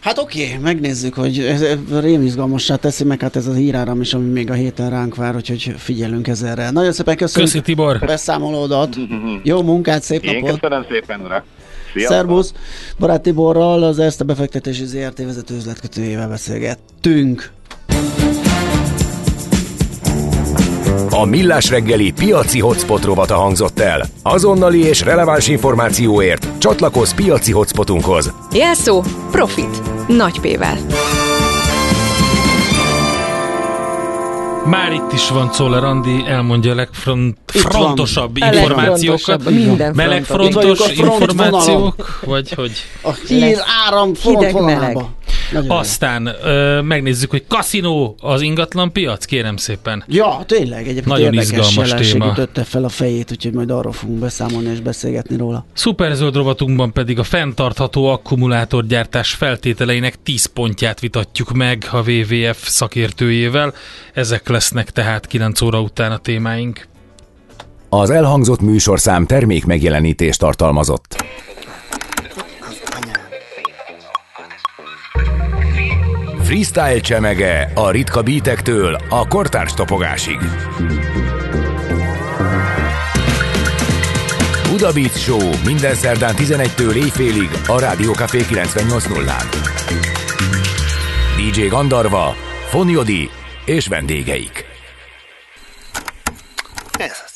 [0.00, 1.64] Hát oké, okay, megnézzük, hogy ez
[2.00, 5.74] rémizgalmassá teszi meg hát ez az híráram is, ami még a héten ránk vár, úgyhogy
[5.76, 6.70] figyelünk ezerre.
[6.70, 7.98] Nagyon szépen köszönjük Köszi Tibor!
[7.98, 8.96] beszámolódat.
[9.42, 10.60] Jó munkát, szép Én napot!
[10.60, 11.44] köszönöm szépen, urak!
[11.92, 12.16] Sziasztok!
[12.16, 12.52] Szervusz!
[12.98, 17.50] Barát Tiborral, az ezt a befektetési ZRT vezető üzletkötőjével beszélgettünk.
[21.20, 24.04] A Millás reggeli piaci hotspot rovata hangzott el.
[24.22, 28.32] Azonnali és releváns információért csatlakozz piaci hotspotunkhoz.
[28.52, 29.82] Jelszó Profit.
[30.08, 30.78] Nagy P-vel.
[34.64, 39.50] Már itt is van Czoller Andi, elmondja a legfrontosabb információkat.
[39.50, 42.72] Minden Melegfrontos információk, vagy hogy...
[43.02, 45.16] A hír áram hideg frontvonalába.
[45.52, 45.70] Nagyon.
[45.70, 50.04] Aztán ö, megnézzük, hogy kaszinó az ingatlan piac, kérem szépen.
[50.06, 52.30] Ja, tényleg, egyébként Nagyon izgalmas téma.
[52.30, 55.66] ütötte fel a fejét, úgyhogy majd arról fogunk beszámolni és beszélgetni róla.
[55.72, 63.74] Szuperzöld rovatunkban pedig a fenntartható akkumulátorgyártás feltételeinek 10 pontját vitatjuk meg a WWF szakértőjével.
[64.14, 66.86] Ezek lesznek tehát 9 óra után a témáink.
[67.88, 71.24] Az elhangzott műsorszám termék megjelenítést tartalmazott.
[76.48, 80.38] Freestyle csemege a ritka bítektől a kortárs topogásig.
[84.70, 89.44] Buda Beat Show minden szerdán 11-től éjfélig a Rádió Café 98.0-án.
[91.36, 92.34] DJ Gandarva,
[92.68, 93.30] Fonyodi
[93.64, 94.64] és vendégeik.
[96.98, 97.27] Ez